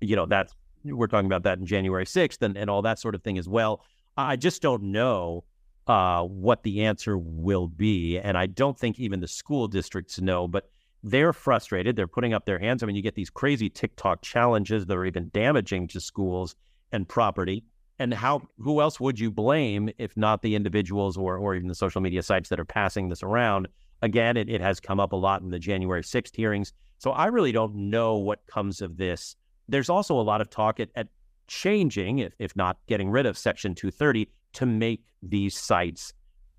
You 0.00 0.16
know, 0.16 0.26
that's 0.26 0.54
we're 0.84 1.06
talking 1.06 1.26
about 1.26 1.42
that 1.42 1.58
in 1.58 1.66
January 1.66 2.04
6th 2.04 2.40
and, 2.42 2.56
and 2.56 2.70
all 2.70 2.82
that 2.82 2.98
sort 2.98 3.14
of 3.14 3.22
thing 3.22 3.38
as 3.38 3.48
well. 3.48 3.84
I 4.16 4.36
just 4.36 4.62
don't 4.62 4.84
know 4.84 5.44
uh, 5.88 6.22
what 6.22 6.62
the 6.62 6.84
answer 6.84 7.16
will 7.18 7.66
be. 7.66 8.18
And 8.18 8.36
I 8.36 8.46
don't 8.46 8.78
think 8.78 8.98
even 8.98 9.20
the 9.20 9.28
school 9.28 9.68
districts 9.68 10.20
know, 10.20 10.46
but 10.46 10.68
they're 11.02 11.32
frustrated. 11.32 11.96
They're 11.96 12.06
putting 12.06 12.34
up 12.34 12.44
their 12.44 12.58
hands. 12.58 12.82
I 12.82 12.86
mean, 12.86 12.96
you 12.96 13.02
get 13.02 13.14
these 13.14 13.30
crazy 13.30 13.70
TikTok 13.70 14.22
challenges 14.22 14.86
that 14.86 14.96
are 14.96 15.06
even 15.06 15.30
damaging 15.32 15.88
to 15.88 16.00
schools 16.00 16.56
and 16.92 17.08
property. 17.08 17.64
And 17.98 18.14
how 18.14 18.42
who 18.58 18.80
else 18.80 19.00
would 19.00 19.18
you 19.18 19.30
blame 19.30 19.90
if 19.98 20.16
not 20.16 20.42
the 20.42 20.54
individuals 20.54 21.16
or 21.16 21.36
or 21.36 21.54
even 21.54 21.66
the 21.68 21.74
social 21.74 22.00
media 22.00 22.22
sites 22.22 22.48
that 22.50 22.60
are 22.60 22.64
passing 22.64 23.08
this 23.08 23.22
around? 23.22 23.66
Again, 24.02 24.36
it, 24.36 24.48
it 24.48 24.60
has 24.60 24.80
come 24.80 25.00
up 25.00 25.12
a 25.12 25.16
lot 25.16 25.42
in 25.42 25.50
the 25.50 25.58
January 25.58 26.02
6th 26.02 26.34
hearings. 26.34 26.72
So 26.98 27.10
I 27.12 27.26
really 27.26 27.52
don't 27.52 27.74
know 27.90 28.16
what 28.16 28.46
comes 28.46 28.80
of 28.80 28.96
this. 28.96 29.36
There's 29.68 29.88
also 29.88 30.18
a 30.18 30.22
lot 30.22 30.40
of 30.40 30.50
talk 30.50 30.80
at, 30.80 30.90
at 30.94 31.08
changing, 31.46 32.20
if, 32.20 32.32
if 32.38 32.56
not 32.56 32.78
getting 32.86 33.10
rid 33.10 33.26
of 33.26 33.36
Section 33.36 33.74
230, 33.74 34.28
to 34.54 34.66
make 34.66 35.02
these 35.22 35.56
sites 35.56 36.12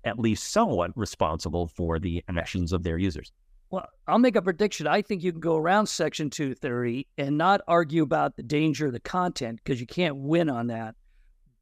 at 0.04 0.18
least 0.18 0.50
somewhat 0.52 0.90
responsible 0.96 1.66
for 1.66 1.98
the 1.98 2.22
actions 2.28 2.72
of 2.72 2.82
their 2.82 2.98
users. 2.98 3.32
Well, 3.70 3.86
I'll 4.08 4.18
make 4.18 4.36
a 4.36 4.42
prediction. 4.42 4.86
I 4.86 5.00
think 5.00 5.22
you 5.22 5.30
can 5.30 5.40
go 5.40 5.56
around 5.56 5.86
Section 5.86 6.28
230 6.30 7.06
and 7.18 7.38
not 7.38 7.60
argue 7.68 8.02
about 8.02 8.36
the 8.36 8.42
danger 8.42 8.86
of 8.86 8.92
the 8.92 9.00
content 9.00 9.60
because 9.62 9.80
you 9.80 9.86
can't 9.86 10.16
win 10.16 10.50
on 10.50 10.66
that. 10.68 10.96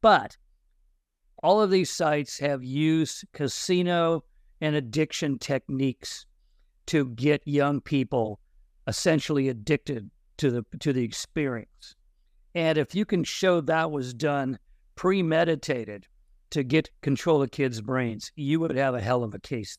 But 0.01 0.37
all 1.43 1.61
of 1.61 1.69
these 1.69 1.91
sites 1.91 2.39
have 2.39 2.63
used 2.63 3.25
casino 3.33 4.23
and 4.61 4.75
addiction 4.75 5.39
techniques 5.39 6.25
to 6.87 7.05
get 7.09 7.41
young 7.45 7.81
people 7.81 8.39
essentially 8.87 9.49
addicted 9.49 10.09
to 10.37 10.51
the 10.51 10.65
to 10.79 10.93
the 10.93 11.03
experience. 11.03 11.95
And 12.55 12.77
if 12.77 12.95
you 12.95 13.05
can 13.05 13.23
show 13.23 13.61
that 13.61 13.91
was 13.91 14.13
done 14.13 14.57
premeditated 14.95 16.05
to 16.49 16.63
get 16.63 16.89
control 17.01 17.41
of 17.41 17.51
kids' 17.51 17.79
brains, 17.79 18.31
you 18.35 18.59
would 18.59 18.75
have 18.75 18.95
a 18.95 19.01
hell 19.01 19.23
of 19.23 19.33
a 19.33 19.39
case. 19.39 19.77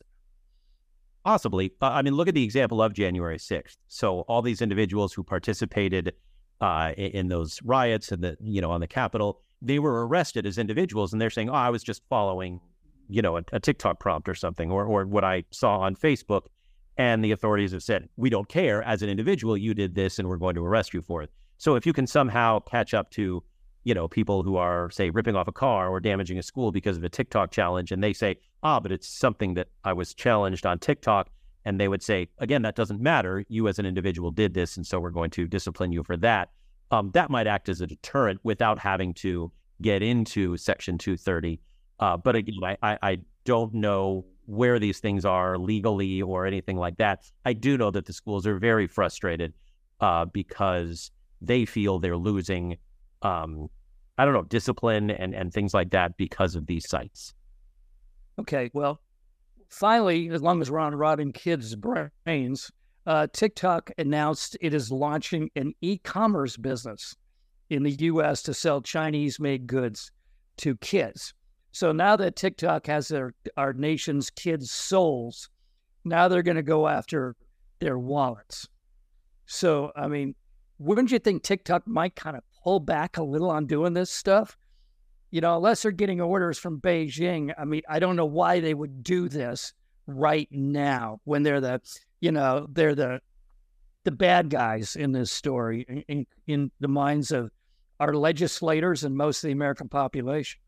Possibly. 1.24 1.72
Uh, 1.82 1.88
I 1.88 2.02
mean, 2.02 2.14
look 2.14 2.28
at 2.28 2.34
the 2.34 2.44
example 2.44 2.82
of 2.82 2.94
January 2.94 3.36
6th. 3.36 3.76
So 3.88 4.20
all 4.20 4.40
these 4.40 4.62
individuals 4.62 5.12
who 5.12 5.22
participated 5.22 6.14
uh, 6.60 6.92
in, 6.96 7.28
those 7.28 7.60
riots 7.62 8.12
and 8.12 8.22
the, 8.22 8.36
you 8.40 8.60
know, 8.60 8.70
on 8.70 8.80
the 8.80 8.86
Capitol, 8.86 9.42
they 9.60 9.78
were 9.78 10.06
arrested 10.06 10.46
as 10.46 10.56
individuals 10.58 11.12
and 11.12 11.20
they're 11.20 11.30
saying, 11.30 11.50
oh, 11.50 11.54
I 11.54 11.70
was 11.70 11.82
just 11.82 12.02
following, 12.08 12.60
you 13.10 13.22
know, 13.22 13.36
a, 13.36 13.42
a 13.52 13.60
TikTok 13.60 14.00
prompt 14.00 14.28
or 14.28 14.34
something 14.34 14.70
or, 14.70 14.84
or 14.84 15.06
what 15.06 15.24
I 15.24 15.44
saw 15.50 15.80
on 15.80 15.96
Facebook. 15.96 16.46
And 16.96 17.24
the 17.24 17.32
authorities 17.32 17.72
have 17.72 17.82
said, 17.82 18.08
we 18.16 18.28
don't 18.28 18.48
care. 18.48 18.82
As 18.82 19.02
an 19.02 19.08
individual, 19.08 19.56
you 19.56 19.72
did 19.74 19.94
this 19.94 20.18
and 20.18 20.28
we're 20.28 20.36
going 20.36 20.54
to 20.56 20.64
arrest 20.64 20.92
you 20.92 21.00
for 21.00 21.22
it. 21.22 21.30
So 21.56 21.74
if 21.74 21.86
you 21.86 21.92
can 21.92 22.06
somehow 22.06 22.60
catch 22.60 22.94
up 22.94 23.10
to 23.12 23.42
you 23.84 23.94
know, 23.94 24.08
people 24.08 24.42
who 24.42 24.56
are, 24.56 24.90
say, 24.90 25.10
ripping 25.10 25.36
off 25.36 25.48
a 25.48 25.52
car 25.52 25.88
or 25.88 26.00
damaging 26.00 26.38
a 26.38 26.42
school 26.42 26.70
because 26.70 26.96
of 26.96 27.04
a 27.04 27.08
TikTok 27.08 27.50
challenge, 27.50 27.92
and 27.92 28.02
they 28.02 28.12
say, 28.12 28.36
ah, 28.62 28.78
but 28.78 28.92
it's 28.92 29.08
something 29.08 29.54
that 29.54 29.68
I 29.84 29.92
was 29.92 30.14
challenged 30.14 30.66
on 30.66 30.78
TikTok. 30.78 31.30
And 31.64 31.78
they 31.78 31.88
would 31.88 32.02
say, 32.02 32.28
again, 32.38 32.62
that 32.62 32.76
doesn't 32.76 33.00
matter. 33.00 33.44
You 33.48 33.68
as 33.68 33.78
an 33.78 33.86
individual 33.86 34.30
did 34.30 34.54
this, 34.54 34.76
and 34.76 34.86
so 34.86 34.98
we're 34.98 35.10
going 35.10 35.30
to 35.30 35.46
discipline 35.46 35.92
you 35.92 36.02
for 36.02 36.16
that. 36.18 36.50
Um, 36.90 37.10
that 37.14 37.30
might 37.30 37.46
act 37.46 37.68
as 37.68 37.80
a 37.80 37.86
deterrent 37.86 38.40
without 38.42 38.78
having 38.78 39.14
to 39.14 39.52
get 39.80 40.02
into 40.02 40.56
Section 40.56 40.98
230. 40.98 41.60
Uh, 42.00 42.16
but 42.16 42.34
again, 42.34 42.56
I, 42.64 42.76
I, 42.82 42.98
I 43.02 43.18
don't 43.44 43.72
know 43.74 44.24
where 44.46 44.80
these 44.80 44.98
things 44.98 45.24
are 45.24 45.56
legally 45.56 46.20
or 46.22 46.46
anything 46.46 46.76
like 46.76 46.96
that. 46.96 47.30
I 47.44 47.52
do 47.52 47.78
know 47.78 47.92
that 47.92 48.06
the 48.06 48.12
schools 48.12 48.46
are 48.46 48.58
very 48.58 48.88
frustrated 48.88 49.52
uh, 50.00 50.24
because 50.24 51.12
they 51.40 51.64
feel 51.64 51.98
they're 52.00 52.16
losing 52.16 52.76
um, 53.22 53.68
I 54.20 54.26
don't 54.26 54.34
know, 54.34 54.42
discipline 54.42 55.10
and, 55.10 55.34
and 55.34 55.50
things 55.50 55.72
like 55.72 55.90
that 55.92 56.18
because 56.18 56.54
of 56.54 56.66
these 56.66 56.86
sites. 56.86 57.32
Okay. 58.38 58.70
Well, 58.74 59.00
finally, 59.70 60.28
as 60.28 60.42
long 60.42 60.60
as 60.60 60.70
we're 60.70 60.78
on 60.78 60.94
robbing 60.94 61.32
kids' 61.32 61.74
brains, 61.74 62.70
uh, 63.06 63.28
TikTok 63.32 63.90
announced 63.96 64.58
it 64.60 64.74
is 64.74 64.92
launching 64.92 65.48
an 65.56 65.72
e 65.80 65.96
commerce 65.96 66.58
business 66.58 67.16
in 67.70 67.82
the 67.82 67.92
US 67.92 68.42
to 68.42 68.52
sell 68.52 68.82
Chinese 68.82 69.40
made 69.40 69.66
goods 69.66 70.12
to 70.58 70.76
kids. 70.76 71.32
So 71.72 71.92
now 71.92 72.16
that 72.16 72.36
TikTok 72.36 72.86
has 72.86 73.08
their, 73.08 73.34
our 73.56 73.72
nation's 73.72 74.30
kids' 74.30 74.70
souls, 74.70 75.48
now 76.04 76.28
they're 76.28 76.42
going 76.42 76.56
to 76.56 76.62
go 76.62 76.88
after 76.88 77.36
their 77.78 77.98
wallets. 77.98 78.68
So, 79.46 79.92
I 79.96 80.08
mean, 80.08 80.34
wouldn't 80.78 81.10
you 81.10 81.18
think 81.18 81.42
TikTok 81.42 81.86
might 81.86 82.16
kind 82.16 82.36
of 82.36 82.42
pull 82.62 82.80
back 82.80 83.16
a 83.16 83.22
little 83.22 83.50
on 83.50 83.66
doing 83.66 83.92
this 83.92 84.10
stuff? 84.10 84.56
You 85.30 85.40
know, 85.40 85.56
unless 85.56 85.82
they're 85.82 85.92
getting 85.92 86.20
orders 86.20 86.58
from 86.58 86.80
Beijing. 86.80 87.52
I 87.56 87.64
mean, 87.64 87.82
I 87.88 87.98
don't 87.98 88.16
know 88.16 88.26
why 88.26 88.60
they 88.60 88.74
would 88.74 89.04
do 89.04 89.28
this 89.28 89.72
right 90.06 90.48
now 90.50 91.20
when 91.24 91.42
they're 91.42 91.60
the, 91.60 91.80
you 92.20 92.32
know, 92.32 92.66
they're 92.70 92.94
the 92.94 93.20
the 94.04 94.10
bad 94.10 94.48
guys 94.48 94.96
in 94.96 95.12
this 95.12 95.30
story 95.30 95.84
in, 95.88 96.04
in, 96.08 96.26
in 96.46 96.70
the 96.80 96.88
minds 96.88 97.32
of 97.32 97.50
our 97.98 98.14
legislators 98.14 99.04
and 99.04 99.14
most 99.14 99.44
of 99.44 99.48
the 99.48 99.52
American 99.52 99.88
population. 99.88 100.58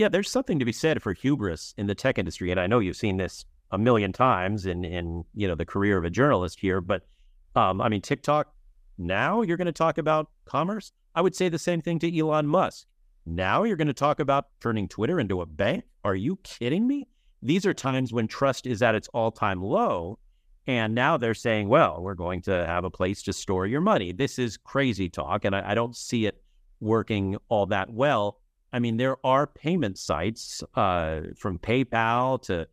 Yeah, 0.00 0.08
there's 0.08 0.30
something 0.30 0.58
to 0.58 0.64
be 0.64 0.72
said 0.72 1.02
for 1.02 1.12
hubris 1.12 1.74
in 1.76 1.86
the 1.86 1.94
tech 1.94 2.18
industry, 2.18 2.50
and 2.50 2.58
I 2.58 2.66
know 2.66 2.78
you've 2.78 2.96
seen 2.96 3.18
this 3.18 3.44
a 3.70 3.76
million 3.76 4.14
times 4.14 4.64
in 4.64 4.82
in 4.82 5.26
you 5.34 5.46
know 5.46 5.54
the 5.54 5.66
career 5.66 5.98
of 5.98 6.06
a 6.06 6.10
journalist 6.10 6.58
here, 6.58 6.80
but 6.80 7.06
um, 7.54 7.82
I 7.82 7.90
mean 7.90 8.00
TikTok 8.00 8.50
now 8.96 9.42
you're 9.42 9.58
going 9.58 9.66
to 9.66 9.72
talk 9.72 9.98
about 9.98 10.30
commerce. 10.46 10.92
I 11.14 11.20
would 11.20 11.36
say 11.36 11.50
the 11.50 11.58
same 11.58 11.82
thing 11.82 11.98
to 11.98 12.18
Elon 12.18 12.46
Musk. 12.46 12.86
Now 13.26 13.64
you're 13.64 13.76
going 13.76 13.88
to 13.88 13.92
talk 13.92 14.20
about 14.20 14.46
turning 14.58 14.88
Twitter 14.88 15.20
into 15.20 15.42
a 15.42 15.46
bank. 15.46 15.84
Are 16.02 16.14
you 16.14 16.36
kidding 16.44 16.86
me? 16.86 17.06
These 17.42 17.66
are 17.66 17.74
times 17.74 18.10
when 18.10 18.26
trust 18.26 18.66
is 18.66 18.80
at 18.80 18.94
its 18.94 19.08
all 19.12 19.30
time 19.30 19.62
low. 19.62 20.18
And 20.66 20.94
now 20.94 21.18
they're 21.18 21.34
saying, 21.34 21.68
well, 21.68 22.00
we're 22.00 22.14
going 22.14 22.40
to 22.44 22.64
have 22.64 22.84
a 22.84 22.90
place 22.90 23.22
to 23.24 23.34
store 23.34 23.66
your 23.66 23.82
money. 23.82 24.12
This 24.12 24.38
is 24.38 24.56
crazy 24.56 25.10
talk. 25.10 25.44
And 25.44 25.54
I, 25.54 25.72
I 25.72 25.74
don't 25.74 25.94
see 25.94 26.24
it 26.24 26.42
working 26.80 27.36
all 27.50 27.66
that 27.66 27.90
well. 27.90 28.39
I 28.72 28.78
mean, 28.78 28.96
there 28.96 29.16
are 29.24 29.46
payment 29.46 29.98
sites 29.98 30.62
uh, 30.74 31.22
from 31.36 31.58
PayPal 31.58 32.40
to 32.42 32.68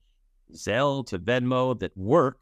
Zelle 0.53 1.05
to 1.07 1.19
Venmo 1.19 1.77
that 1.79 1.95
work 1.97 2.39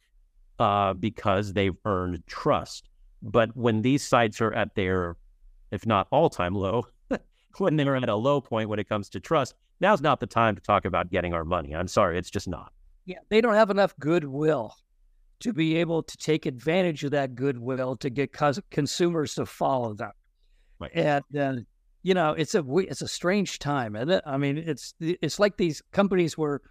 uh, 0.60 0.94
because 0.94 1.54
they've 1.54 1.76
earned 1.86 2.24
trust. 2.28 2.90
But 3.22 3.56
when 3.56 3.82
these 3.82 4.04
sites 4.04 4.42
are 4.42 4.54
at 4.54 4.76
their, 4.76 5.18
if 5.72 5.86
not 5.86 6.08
all 6.12 6.30
time 6.30 6.54
low, 6.54 6.86
when 7.58 7.76
they're 7.76 7.96
at 7.96 8.10
a 8.10 8.16
low 8.16 8.42
point 8.42 8.70
when 8.70 8.80
it 8.80 8.90
comes 8.90 9.10
to 9.10 9.20
trust, 9.20 9.56
now's 9.80 10.02
not 10.02 10.20
the 10.20 10.28
time 10.28 10.56
to 10.56 10.62
talk 10.62 10.86
about 10.86 11.10
getting 11.10 11.34
our 11.34 11.46
money. 11.46 11.76
I'm 11.76 11.88
sorry, 11.88 12.18
it's 12.18 12.30
just 12.30 12.48
not. 12.48 12.72
Yeah, 13.06 13.20
they 13.30 13.42
don't 13.42 13.54
have 13.54 13.70
enough 13.70 13.96
goodwill 14.00 14.76
to 15.40 15.54
be 15.54 15.78
able 15.78 16.02
to 16.04 16.18
take 16.18 16.46
advantage 16.46 17.04
of 17.04 17.12
that 17.12 17.36
goodwill 17.36 17.96
to 17.98 18.10
get 18.10 18.32
cons- 18.32 18.60
consumers 18.72 19.36
to 19.36 19.46
follow 19.46 19.94
them. 19.94 20.12
Right. 20.80 20.92
And 20.94 21.24
uh, 21.38 21.56
you 22.06 22.14
know, 22.14 22.34
it's 22.34 22.54
a 22.54 22.64
it's 22.78 23.02
a 23.02 23.08
strange 23.08 23.58
time, 23.58 23.96
and 23.96 24.22
I 24.28 24.38
mean, 24.38 24.60
it's 24.60 24.94
it's 25.00 25.40
like 25.40 25.58
these 25.58 25.82
companies 25.92 26.38
were 26.38 26.62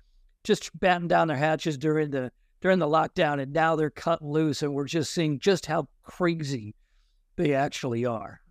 just 0.44 0.70
batting 0.78 1.08
down 1.08 1.26
their 1.26 1.36
hatches 1.36 1.76
during 1.76 2.12
the 2.12 2.30
during 2.60 2.78
the 2.78 2.86
lockdown, 2.86 3.42
and 3.42 3.52
now 3.52 3.74
they're 3.74 3.90
cut 3.90 4.22
loose, 4.22 4.62
and 4.62 4.72
we're 4.72 4.84
just 4.84 5.12
seeing 5.12 5.40
just 5.40 5.66
how 5.66 5.88
crazy 6.04 6.76
they 7.34 7.52
actually 7.52 8.06
are. 8.06 8.42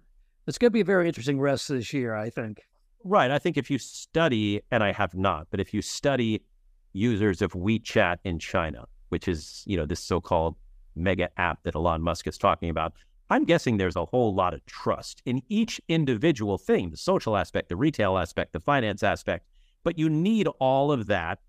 It's 0.45 0.57
going 0.57 0.71
to 0.71 0.73
be 0.73 0.81
a 0.81 0.85
very 0.85 1.07
interesting 1.07 1.39
rest 1.39 1.69
of 1.69 1.77
this 1.77 1.93
year, 1.93 2.15
I 2.15 2.29
think. 2.29 2.61
Right. 3.05 3.31
I 3.31 3.39
think 3.39 3.55
if 3.55 3.71
you 3.71 3.77
study, 3.77 4.61
and 4.69 4.83
I 4.83 4.91
have 4.91 5.15
not, 5.15 5.47
but 5.51 5.61
if 5.61 5.73
you 5.73 5.81
study 5.81 6.43
users 6.91 7.41
of 7.41 7.53
WeChat 7.53 8.17
in 8.25 8.39
China, 8.39 8.87
which 9.07 9.29
is, 9.29 9.63
you 9.65 9.77
know, 9.77 9.85
this 9.85 10.01
so-called 10.01 10.57
mega 10.97 11.29
app 11.39 11.63
that 11.63 11.75
Elon 11.75 12.01
Musk 12.01 12.27
is 12.27 12.37
talking 12.37 12.69
about, 12.69 12.91
I'm 13.29 13.45
guessing 13.45 13.77
there's 13.77 13.95
a 13.95 14.05
whole 14.05 14.33
lot 14.33 14.53
of 14.53 14.65
trust 14.65 15.21
in 15.25 15.41
each 15.49 15.81
individual 15.87 16.57
thing, 16.57 16.91
the 16.91 16.97
social 16.97 17.37
aspect, 17.37 17.69
the 17.69 17.75
retail 17.75 18.17
aspect, 18.17 18.53
the 18.53 18.59
finance 18.59 19.03
aspect, 19.03 19.47
but 19.83 19.97
you 19.97 20.09
need 20.09 20.47
all 20.59 20.91
of 20.91 21.07
that 21.07 21.39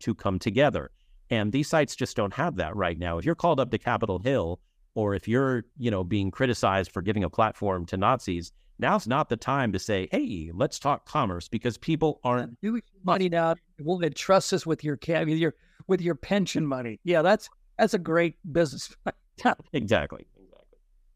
to 0.00 0.14
come 0.14 0.38
together. 0.38 0.90
And 1.30 1.52
these 1.52 1.68
sites 1.68 1.96
just 1.96 2.16
don't 2.16 2.34
have 2.34 2.56
that 2.56 2.76
right 2.76 2.98
now. 2.98 3.18
If 3.18 3.24
you're 3.24 3.34
called 3.34 3.60
up 3.60 3.70
to 3.70 3.78
Capitol 3.78 4.18
Hill 4.18 4.60
or 4.94 5.14
if 5.14 5.26
you're, 5.26 5.64
you 5.78 5.90
know, 5.90 6.04
being 6.04 6.30
criticized 6.30 6.92
for 6.92 7.02
giving 7.02 7.24
a 7.24 7.30
platform 7.30 7.86
to 7.86 7.96
Nazis, 7.96 8.52
now's 8.78 9.06
not 9.06 9.28
the 9.28 9.36
time 9.36 9.72
to 9.72 9.78
say, 9.78 10.08
"Hey, 10.12 10.50
let's 10.54 10.78
talk 10.78 11.06
commerce," 11.06 11.48
because 11.48 11.78
people 11.78 12.20
aren't 12.22 12.60
do 12.60 12.80
money 13.02 13.28
now. 13.28 13.56
Will 13.80 14.00
trust 14.10 14.52
us 14.52 14.66
with 14.66 14.84
your 14.84 14.98
with 15.06 15.28
your 15.28 15.54
with 15.86 16.00
your 16.00 16.14
pension 16.14 16.66
money? 16.66 17.00
Yeah, 17.04 17.22
that's 17.22 17.48
that's 17.78 17.94
a 17.94 17.98
great 17.98 18.36
business. 18.52 18.94
exactly. 19.72 20.26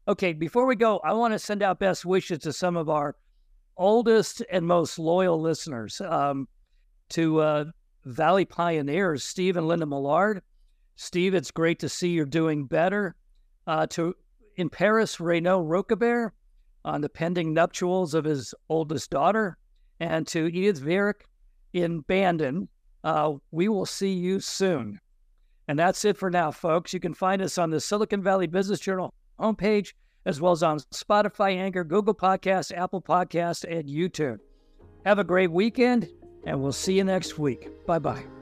Okay, 0.09 0.33
before 0.33 0.65
we 0.65 0.75
go, 0.75 0.97
I 1.03 1.13
want 1.13 1.35
to 1.35 1.39
send 1.39 1.61
out 1.61 1.77
best 1.77 2.03
wishes 2.03 2.39
to 2.39 2.51
some 2.51 2.75
of 2.75 2.89
our 2.89 3.15
oldest 3.77 4.41
and 4.51 4.65
most 4.65 4.97
loyal 4.97 5.39
listeners. 5.39 6.01
Um, 6.01 6.47
to 7.09 7.39
uh, 7.41 7.65
Valley 8.05 8.43
Pioneers, 8.43 9.23
Steve 9.23 9.55
and 9.55 9.67
Linda 9.67 9.85
Millard. 9.85 10.41
Steve, 10.95 11.35
it's 11.35 11.51
great 11.51 11.77
to 11.79 11.89
see 11.89 12.09
you're 12.09 12.25
doing 12.25 12.65
better. 12.65 13.15
Uh, 13.67 13.85
to 13.87 14.15
in 14.55 14.67
Paris, 14.67 15.19
Renaud 15.19 15.65
Roquebert 15.65 16.31
on 16.83 17.01
the 17.01 17.09
pending 17.09 17.53
nuptials 17.53 18.15
of 18.15 18.25
his 18.25 18.55
oldest 18.67 19.11
daughter, 19.11 19.59
and 19.99 20.25
to 20.25 20.47
Edith 20.47 20.81
Vierick 20.81 21.27
in 21.73 21.99
Bandon. 21.99 22.67
Uh, 23.03 23.33
we 23.51 23.67
will 23.67 23.85
see 23.85 24.13
you 24.13 24.39
soon. 24.39 24.99
And 25.67 25.77
that's 25.77 26.03
it 26.03 26.17
for 26.17 26.31
now, 26.31 26.49
folks. 26.49 26.93
You 26.93 26.99
can 26.99 27.13
find 27.13 27.43
us 27.43 27.59
on 27.59 27.69
the 27.69 27.79
Silicon 27.79 28.23
Valley 28.23 28.47
Business 28.47 28.79
Journal 28.79 29.13
homepage, 29.39 29.93
as 30.25 30.41
well 30.41 30.51
as 30.51 30.63
on 30.63 30.79
Spotify, 30.79 31.55
Anchor, 31.55 31.83
Google 31.83 32.13
Podcasts, 32.13 32.75
Apple 32.75 33.01
Podcasts, 33.01 33.63
and 33.69 33.87
YouTube. 33.87 34.39
Have 35.05 35.19
a 35.19 35.23
great 35.23 35.51
weekend, 35.51 36.09
and 36.45 36.61
we'll 36.61 36.71
see 36.71 36.97
you 36.97 37.03
next 37.03 37.39
week. 37.39 37.69
Bye 37.85 37.99
bye. 37.99 38.38